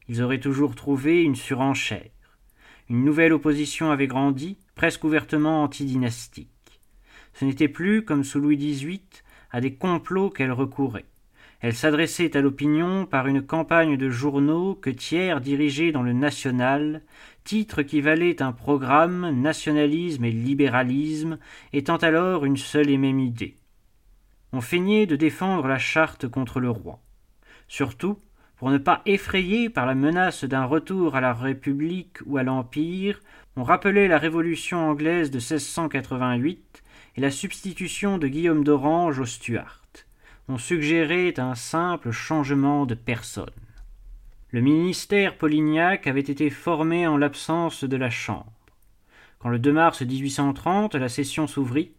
Ils 0.08 0.22
auraient 0.22 0.40
toujours 0.40 0.76
trouvé 0.76 1.24
une 1.24 1.36
surenchère. 1.36 2.12
Une 2.88 3.04
nouvelle 3.04 3.34
opposition 3.34 3.90
avait 3.90 4.06
grandi, 4.06 4.60
presque 4.76 5.04
ouvertement 5.04 5.64
antidynastique. 5.64 6.50
Ce 7.34 7.46
n'était 7.46 7.68
plus, 7.68 8.06
comme 8.06 8.24
sous 8.24 8.40
Louis 8.40 8.58
XVIII, 8.58 9.02
à 9.50 9.60
des 9.60 9.74
complots 9.74 10.30
qu'elle 10.30 10.52
recourait. 10.52 11.06
Elle 11.62 11.74
s'adressait 11.74 12.36
à 12.36 12.42
l'opinion 12.42 13.06
par 13.06 13.28
une 13.28 13.42
campagne 13.42 13.98
de 13.98 14.10
journaux 14.10 14.76
que 14.76 14.90
Thiers 14.90 15.40
dirigeait 15.42 15.92
dans 15.92 16.04
le 16.04 16.14
National, 16.14 17.02
titre 17.44 17.82
qui 17.82 18.02
valait 18.02 18.42
un 18.42 18.52
programme, 18.52 19.42
nationalisme 19.42 20.26
et 20.26 20.32
libéralisme, 20.32 21.38
étant 21.72 21.98
alors 21.98 22.46
une 22.46 22.58
seule 22.58 22.90
et 22.90 22.98
même 22.98 23.20
idée. 23.20 23.56
On 24.52 24.62
feignait 24.62 25.06
de 25.06 25.16
défendre 25.16 25.68
la 25.68 25.78
charte 25.78 26.28
contre 26.28 26.60
le 26.60 26.70
roi. 26.70 27.00
Surtout, 27.68 28.20
pour 28.58 28.70
ne 28.70 28.78
pas 28.78 29.02
effrayer 29.06 29.70
par 29.70 29.86
la 29.86 29.96
menace 29.96 30.44
d'un 30.44 30.66
retour 30.66 31.16
à 31.16 31.22
la 31.22 31.34
République 31.34 32.18
ou 32.26 32.38
à 32.38 32.44
l'Empire, 32.44 33.20
on 33.56 33.64
rappelait 33.64 34.08
la 34.08 34.18
Révolution 34.18 34.90
anglaise 34.90 35.32
de 35.32 35.38
1688 35.38 36.84
et 37.16 37.22
la 37.22 37.32
substitution 37.32 38.18
de 38.18 38.28
Guillaume 38.28 38.64
d'Orange 38.64 39.20
au 39.20 39.26
Stuart 39.26 39.85
on 40.48 40.58
suggérait 40.58 41.40
un 41.40 41.56
simple 41.56 42.12
changement 42.12 42.86
de 42.86 42.94
personne. 42.94 43.50
Le 44.52 44.62
ministère 44.62 45.38
Polignac 45.38 46.08
avait 46.08 46.20
été 46.20 46.50
formé 46.50 47.08
en 47.08 47.18
l'absence 47.18 47.84
de 47.84 47.98
la 47.98 48.10
Chambre. 48.10 48.52
Quand 49.40 49.50
le 49.50 49.60
2 49.60 49.74
mars 49.74 50.02
1830 50.02 50.96
la 50.96 51.10
session 51.10 51.48
s'ouvrit, 51.48 51.92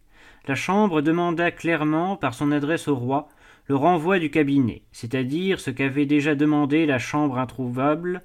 la 0.47 0.55
Chambre 0.55 1.01
demanda 1.01 1.51
clairement 1.51 2.15
par 2.15 2.33
son 2.33 2.51
adresse 2.51 2.87
au 2.87 2.95
roi 2.95 3.27
le 3.67 3.75
renvoi 3.75 4.17
du 4.17 4.31
cabinet, 4.31 4.83
c'est-à-dire 4.93 5.59
ce 5.59 5.71
qu'avait 5.71 6.05
déjà 6.05 6.35
demandé 6.35 6.85
la 6.85 6.99
Chambre 6.99 7.37
introuvable, 7.37 8.23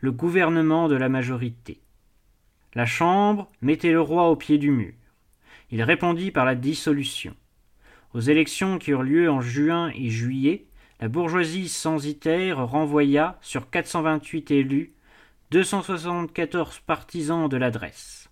le 0.00 0.10
gouvernement 0.10 0.88
de 0.88 0.96
la 0.96 1.08
majorité. 1.08 1.80
La 2.74 2.84
Chambre 2.84 3.48
mettait 3.60 3.92
le 3.92 4.00
roi 4.00 4.28
au 4.28 4.34
pied 4.34 4.58
du 4.58 4.72
mur. 4.72 4.94
Il 5.70 5.82
répondit 5.84 6.32
par 6.32 6.44
la 6.44 6.56
dissolution. 6.56 7.36
Aux 8.14 8.20
élections 8.20 8.78
qui 8.78 8.90
eurent 8.90 9.02
lieu 9.02 9.30
en 9.30 9.40
juin 9.40 9.90
et 9.94 10.10
juillet, 10.10 10.66
la 11.00 11.08
bourgeoisie 11.08 11.68
censitaire 11.68 12.66
renvoya, 12.66 13.38
sur 13.40 13.70
428 13.70 14.50
élus, 14.50 14.92
274 15.50 16.80
partisans 16.80 17.48
de 17.48 17.56
l'adresse. 17.56 18.28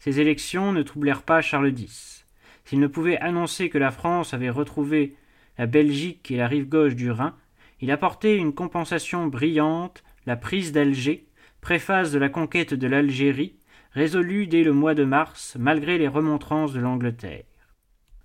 Ces 0.00 0.18
élections 0.18 0.72
ne 0.72 0.82
troublèrent 0.82 1.22
pas 1.22 1.40
Charles 1.40 1.78
X. 1.78 2.26
S'il 2.64 2.80
ne 2.80 2.88
pouvait 2.88 3.18
annoncer 3.18 3.68
que 3.68 3.78
la 3.78 3.92
France 3.92 4.34
avait 4.34 4.50
retrouvé 4.50 5.14
la 5.56 5.66
Belgique 5.66 6.32
et 6.32 6.36
la 6.36 6.48
rive 6.48 6.68
gauche 6.68 6.96
du 6.96 7.10
Rhin, 7.12 7.36
il 7.80 7.92
apportait 7.92 8.36
une 8.36 8.54
compensation 8.54 9.28
brillante, 9.28 10.02
la 10.26 10.36
prise 10.36 10.72
d'Alger, 10.72 11.26
préface 11.60 12.10
de 12.10 12.18
la 12.18 12.28
conquête 12.28 12.74
de 12.74 12.86
l'Algérie, 12.88 13.54
résolue 13.92 14.48
dès 14.48 14.64
le 14.64 14.72
mois 14.72 14.94
de 14.94 15.04
mars, 15.04 15.56
malgré 15.58 15.96
les 15.98 16.08
remontrances 16.08 16.72
de 16.72 16.80
l'Angleterre. 16.80 17.44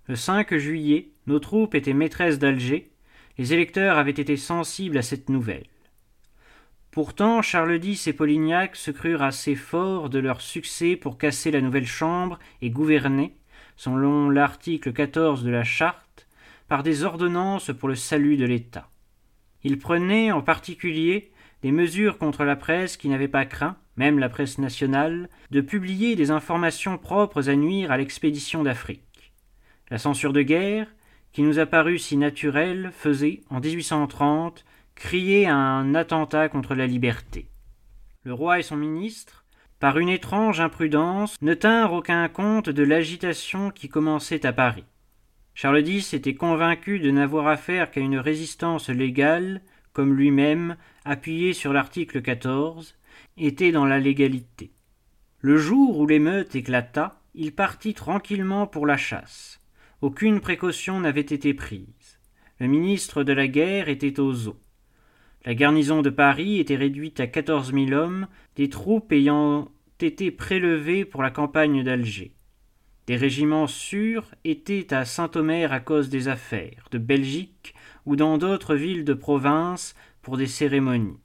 Le 0.07 0.15
5 0.15 0.55
juillet, 0.55 1.09
nos 1.25 1.39
troupes 1.39 1.75
étaient 1.75 1.93
maîtresses 1.93 2.39
d'Alger. 2.39 2.89
Les 3.37 3.53
électeurs 3.53 3.97
avaient 3.97 4.11
été 4.11 4.37
sensibles 4.37 4.97
à 4.97 5.01
cette 5.01 5.27
nouvelle. 5.27 5.65
Pourtant, 6.91 7.41
Charles 7.41 7.83
X 7.83 8.07
et 8.07 8.13
Polignac 8.13 8.77
se 8.77 8.89
crurent 8.89 9.21
assez 9.21 9.53
forts 9.53 10.09
de 10.09 10.19
leur 10.19 10.39
succès 10.39 10.95
pour 10.95 11.17
casser 11.17 11.51
la 11.51 11.59
nouvelle 11.59 11.85
Chambre 11.85 12.39
et 12.61 12.69
gouverner, 12.69 13.35
selon 13.75 14.29
l'article 14.29 14.93
14 14.93 15.43
de 15.43 15.51
la 15.51 15.65
Charte, 15.65 16.25
par 16.69 16.83
des 16.83 17.03
ordonnances 17.03 17.71
pour 17.77 17.89
le 17.89 17.95
salut 17.95 18.37
de 18.37 18.45
l'État. 18.45 18.89
Ils 19.63 19.77
prenaient 19.77 20.31
en 20.31 20.41
particulier 20.41 21.31
des 21.63 21.73
mesures 21.73 22.17
contre 22.17 22.45
la 22.45 22.55
presse 22.55 22.95
qui 22.95 23.09
n'avait 23.09 23.27
pas 23.27 23.45
craint, 23.45 23.75
même 23.97 24.19
la 24.19 24.29
presse 24.29 24.57
nationale, 24.57 25.29
de 25.51 25.59
publier 25.59 26.15
des 26.15 26.31
informations 26.31 26.97
propres 26.97 27.49
à 27.49 27.55
nuire 27.55 27.91
à 27.91 27.97
l'expédition 27.97 28.63
d'Afrique. 28.63 29.06
La 29.89 29.97
censure 29.97 30.33
de 30.33 30.41
guerre, 30.41 30.87
qui 31.31 31.43
nous 31.43 31.59
a 31.59 31.65
paru 31.65 31.97
si 31.97 32.17
naturelle, 32.17 32.91
faisait, 32.93 33.41
en 33.49 33.59
1830, 33.59 34.65
crier 34.95 35.47
un 35.47 35.95
attentat 35.95 36.49
contre 36.49 36.75
la 36.75 36.87
liberté. 36.87 37.47
Le 38.23 38.33
roi 38.33 38.59
et 38.59 38.63
son 38.63 38.75
ministre, 38.75 39.45
par 39.79 39.99
une 39.99 40.09
étrange 40.09 40.59
imprudence, 40.59 41.35
ne 41.41 41.53
tinrent 41.53 41.93
aucun 41.93 42.27
compte 42.27 42.69
de 42.69 42.83
l'agitation 42.83 43.69
qui 43.71 43.87
commençait 43.87 44.45
à 44.45 44.51
Paris. 44.51 44.83
Charles 45.53 45.87
X 45.87 46.13
était 46.13 46.35
convaincu 46.35 46.99
de 46.99 47.11
n'avoir 47.11 47.47
affaire 47.47 47.89
qu'à 47.89 48.01
une 48.01 48.17
résistance 48.17 48.89
légale, 48.89 49.61
comme 49.93 50.13
lui-même, 50.13 50.75
appuyé 51.05 51.53
sur 51.53 51.73
l'article 51.73 52.21
14, 52.21 52.95
était 53.37 53.71
dans 53.71 53.85
la 53.85 53.99
légalité. 53.99 54.71
Le 55.39 55.57
jour 55.57 55.97
où 55.97 56.05
l'émeute 56.05 56.55
éclata, 56.55 57.21
il 57.33 57.53
partit 57.53 57.93
tranquillement 57.93 58.67
pour 58.67 58.85
la 58.85 58.97
chasse. 58.97 59.61
Aucune 60.01 60.41
précaution 60.41 60.99
n'avait 60.99 61.21
été 61.21 61.55
prise. 61.55 62.19
Le 62.59 62.67
ministre 62.67 63.23
de 63.23 63.33
la 63.33 63.47
guerre 63.47 63.89
était 63.89 64.19
aux 64.19 64.47
eaux. 64.47 64.59
La 65.43 65.55
garnison 65.55 66.03
de 66.03 66.11
Paris 66.11 66.59
était 66.59 66.75
réduite 66.75 67.19
à 67.19 67.25
quatorze 67.25 67.71
mille 67.71 67.95
hommes, 67.95 68.27
des 68.55 68.69
troupes 68.69 69.11
ayant 69.11 69.71
été 69.99 70.29
prélevées 70.29 71.03
pour 71.03 71.23
la 71.23 71.31
campagne 71.31 71.83
d'Alger. 71.83 72.35
Des 73.07 73.15
régiments 73.15 73.65
sûrs 73.65 74.35
étaient 74.43 74.93
à 74.93 75.03
Saint-Omer 75.03 75.73
à 75.73 75.79
cause 75.79 76.09
des 76.09 76.27
affaires, 76.27 76.89
de 76.91 76.99
Belgique 76.99 77.73
ou 78.05 78.15
dans 78.15 78.37
d'autres 78.37 78.75
villes 78.75 79.05
de 79.05 79.15
province 79.15 79.95
pour 80.21 80.37
des 80.37 80.45
cérémonies. 80.45 81.17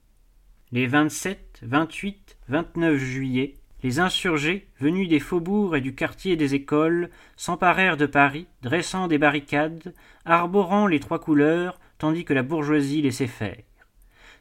Les 0.70 0.86
27, 0.86 1.60
28, 1.62 2.38
29 2.48 2.96
juillet, 2.96 3.54
les 3.82 3.98
insurgés, 3.98 4.68
venus 4.78 5.08
des 5.08 5.18
faubourgs 5.18 5.76
et 5.76 5.80
du 5.80 5.94
quartier 5.94 6.36
des 6.36 6.54
écoles, 6.54 7.10
s'emparèrent 7.36 7.96
de 7.96 8.06
Paris, 8.06 8.46
dressant 8.62 9.08
des 9.08 9.18
barricades, 9.18 9.94
arborant 10.24 10.86
les 10.86 11.00
trois 11.00 11.18
couleurs, 11.18 11.80
tandis 11.98 12.24
que 12.24 12.34
la 12.34 12.42
bourgeoisie 12.42 13.02
laissait 13.02 13.26
faire. 13.26 13.62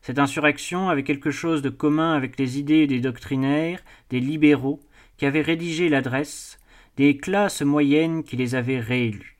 Cette 0.01 0.19
insurrection 0.19 0.89
avait 0.89 1.03
quelque 1.03 1.31
chose 1.31 1.61
de 1.61 1.69
commun 1.69 2.13
avec 2.13 2.39
les 2.39 2.59
idées 2.59 2.87
des 2.87 2.99
doctrinaires, 2.99 3.83
des 4.09 4.19
libéraux, 4.19 4.79
qui 5.17 5.25
avaient 5.25 5.41
rédigé 5.41 5.89
l'adresse, 5.89 6.59
des 6.97 7.17
classes 7.17 7.61
moyennes 7.61 8.23
qui 8.23 8.35
les 8.35 8.55
avaient 8.55 8.79
réélus. 8.79 9.37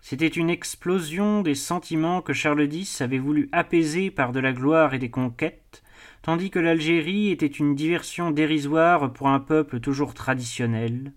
C'était 0.00 0.26
une 0.26 0.50
explosion 0.50 1.42
des 1.42 1.54
sentiments 1.54 2.22
que 2.22 2.32
Charles 2.32 2.72
X 2.72 3.00
avait 3.00 3.18
voulu 3.18 3.48
apaiser 3.52 4.10
par 4.10 4.32
de 4.32 4.40
la 4.40 4.52
gloire 4.52 4.94
et 4.94 4.98
des 4.98 5.10
conquêtes, 5.10 5.82
tandis 6.22 6.50
que 6.50 6.58
l'Algérie 6.58 7.30
était 7.30 7.46
une 7.46 7.74
diversion 7.74 8.30
dérisoire 8.30 9.12
pour 9.12 9.28
un 9.28 9.40
peuple 9.40 9.80
toujours 9.80 10.14
traditionnel. 10.14 11.12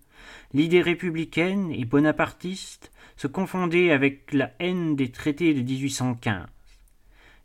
L'idée 0.52 0.82
républicaine 0.82 1.70
et 1.72 1.84
bonapartiste 1.84 2.92
se 3.16 3.26
confondait 3.26 3.90
avec 3.92 4.32
la 4.32 4.52
haine 4.58 4.96
des 4.96 5.10
traités 5.10 5.54
de 5.54 5.62
1815. 5.62 6.46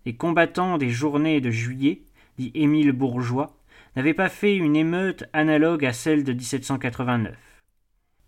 Les 0.06 0.15
combattants 0.15 0.78
des 0.78 0.89
journées 0.89 1.41
de 1.41 1.52
juillet, 1.52 2.02
dit 2.38 2.52
Émile 2.56 2.91
Bourgeois, 2.91 3.56
n'avaient 3.95 4.13
pas 4.13 4.30
fait 4.30 4.56
une 4.56 4.76
émeute 4.76 5.26
analogue 5.34 5.86
à 5.86 5.93
celle 5.93 6.24
de 6.24 6.34
1789. 6.34 7.36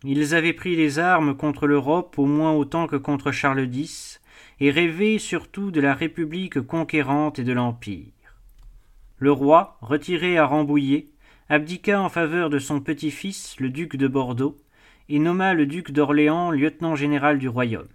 Ils 0.04 0.36
avaient 0.36 0.54
pris 0.54 0.76
les 0.76 1.00
armes 1.00 1.36
contre 1.36 1.65
l'Europe 1.65 2.19
au 2.19 2.26
moins 2.26 2.52
autant 2.54 2.88
que 2.88 2.98
contre 2.98 3.32
Charles 3.32 3.74
X, 3.74 4.22
et 4.60 4.69
rêvaient 4.69 5.17
surtout 5.17 5.72
de 5.72 5.82
la 5.82 5.93
République 5.93 6.62
conquérante 6.62 7.39
et 7.39 7.43
de 7.43 7.54
l'Empire. 7.54 8.12
Le 9.24 9.32
roi, 9.32 9.78
retiré 9.80 10.38
à 10.38 10.46
Rambouillet, 10.46 11.08
abdiqua 11.48 12.02
en 12.02 12.10
faveur 12.10 12.50
de 12.50 12.60
son 12.60 12.82
petit-fils, 12.82 13.58
le 13.58 13.70
duc 13.70 13.96
de 13.96 14.10
Bordeaux, 14.10 14.58
et 15.08 15.18
nomma 15.18 15.54
le 15.54 15.66
duc 15.66 15.92
d'Orléans 15.92 16.52
lieutenant 16.52 16.98
général 16.98 17.40
du 17.40 17.48
royaume. 17.48 17.88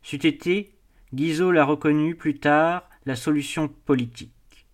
C'eût 0.00 0.26
été, 0.26 0.72
Guizot 1.12 1.52
l'a 1.52 1.66
reconnu 1.66 2.14
plus 2.14 2.38
tard, 2.38 2.88
la 3.04 3.14
solution 3.14 3.68
politique. 3.68 4.64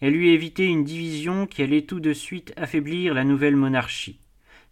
Elle 0.00 0.12
lui 0.12 0.30
évitait 0.30 0.68
une 0.68 0.84
division 0.84 1.48
qui 1.48 1.64
allait 1.64 1.82
tout 1.82 1.98
de 1.98 2.12
suite 2.12 2.52
affaiblir 2.56 3.12
la 3.12 3.24
nouvelle 3.24 3.56
monarchie 3.56 4.20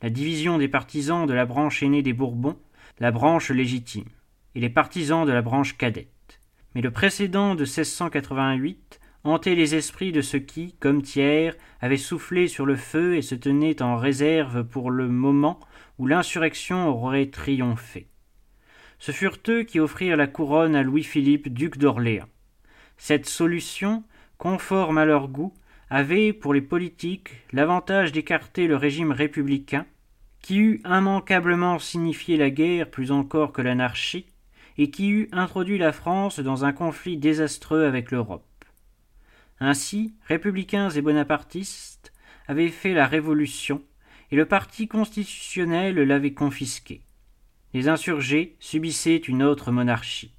la 0.01 0.11
division 0.11 0.59
des 0.59 0.69
partisans 0.69 1.27
de 1.27 1.35
la 1.35 1.45
branche 1.45 1.83
aînée 1.83 2.03
des 2.03 2.13
Bourbons, 2.13 2.59
la 3.01 3.11
branche 3.11 3.51
légitime, 3.51 4.09
et 4.55 4.61
les 4.61 4.71
partisans 4.71 5.27
de 5.27 5.33
la 5.33 5.43
branche 5.43 5.77
cadette. 5.77 6.41
Mais 6.77 6.83
le 6.83 6.93
précédent 6.93 7.57
de 7.57 7.65
1688 7.65 9.01
hantait 9.25 9.55
les 9.55 9.75
esprits 9.75 10.13
de 10.13 10.21
ceux 10.21 10.39
qui, 10.39 10.75
comme 10.81 11.03
Thiers, 11.03 11.53
avaient 11.81 11.97
soufflé 11.97 12.49
sur 12.49 12.67
le 12.67 12.77
feu 12.77 13.17
et 13.17 13.23
se 13.23 13.35
tenaient 13.35 13.83
en 13.83 13.97
réserve 13.97 14.65
pour 14.65 14.91
le 14.91 15.09
moment 15.09 15.61
où 15.99 16.07
l'insurrection 16.07 16.89
aurait 16.89 17.27
triomphé. 17.27 18.09
Ce 18.99 19.13
furent 19.13 19.39
eux 19.49 19.63
qui 19.63 19.81
offrirent 19.81 20.17
la 20.17 20.27
couronne 20.27 20.75
à 20.75 20.83
Louis-Philippe, 20.83 21.49
duc 21.49 21.79
d'Orléans. 21.79 22.29
Cette 22.97 23.27
solution, 23.27 24.05
conforme 24.39 24.99
à 24.99 25.05
leur 25.05 25.29
goût, 25.29 25.53
avait, 25.91 26.33
pour 26.33 26.55
les 26.55 26.63
politiques, 26.63 27.31
l'avantage 27.53 28.13
d'écarter 28.13 28.67
le 28.67 28.77
régime 28.77 29.13
républicain, 29.13 29.87
qui 30.41 30.59
eût 30.59 30.81
immanquablement 30.85 31.79
signifié 31.79 32.37
la 32.37 32.51
guerre 32.51 32.91
plus 32.91 33.13
encore 33.13 33.53
que 33.53 33.63
l'anarchie, 33.63 34.27
et 34.79 34.91
qui 34.91 35.11
eût 35.11 35.29
introduit 35.33 35.79
la 35.79 35.93
France 35.93 36.41
dans 36.41 36.65
un 36.65 36.73
conflit 36.73 37.17
désastreux 37.17 37.85
avec 37.85 38.11
l'Europe. 38.11 38.45
Ainsi, 39.65 40.13
républicains 40.27 40.91
et 40.91 41.03
bonapartistes 41.03 42.13
avaient 42.49 42.67
fait 42.67 42.95
la 42.95 43.07
révolution, 43.07 43.81
et 44.33 44.37
le 44.37 44.45
parti 44.45 44.89
constitutionnel 44.89 45.95
l'avait 45.95 46.33
confisqué. 46.33 47.01
Les 47.73 47.87
insurgés 47.87 48.57
subissaient 48.59 49.19
une 49.19 49.45
autre 49.45 49.71
monarchie. 49.71 50.35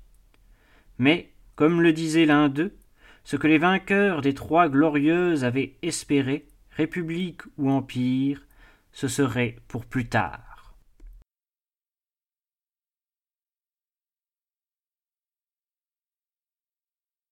Mais, 0.97 1.31
comme 1.55 1.81
le 1.81 1.93
disait 1.93 2.25
l'un 2.25 2.49
d'eux, 2.49 2.75
ce 3.23 3.37
que 3.37 3.47
les 3.47 3.59
vainqueurs 3.59 4.19
des 4.19 4.33
Trois 4.33 4.67
Glorieuses 4.67 5.45
avaient 5.45 5.77
espéré, 5.81 6.45
République 6.71 7.43
ou 7.57 7.69
Empire, 7.69 8.45
ce 8.91 9.07
serait 9.07 9.55
pour 9.69 9.85
plus 9.85 10.09
tard. 10.09 10.52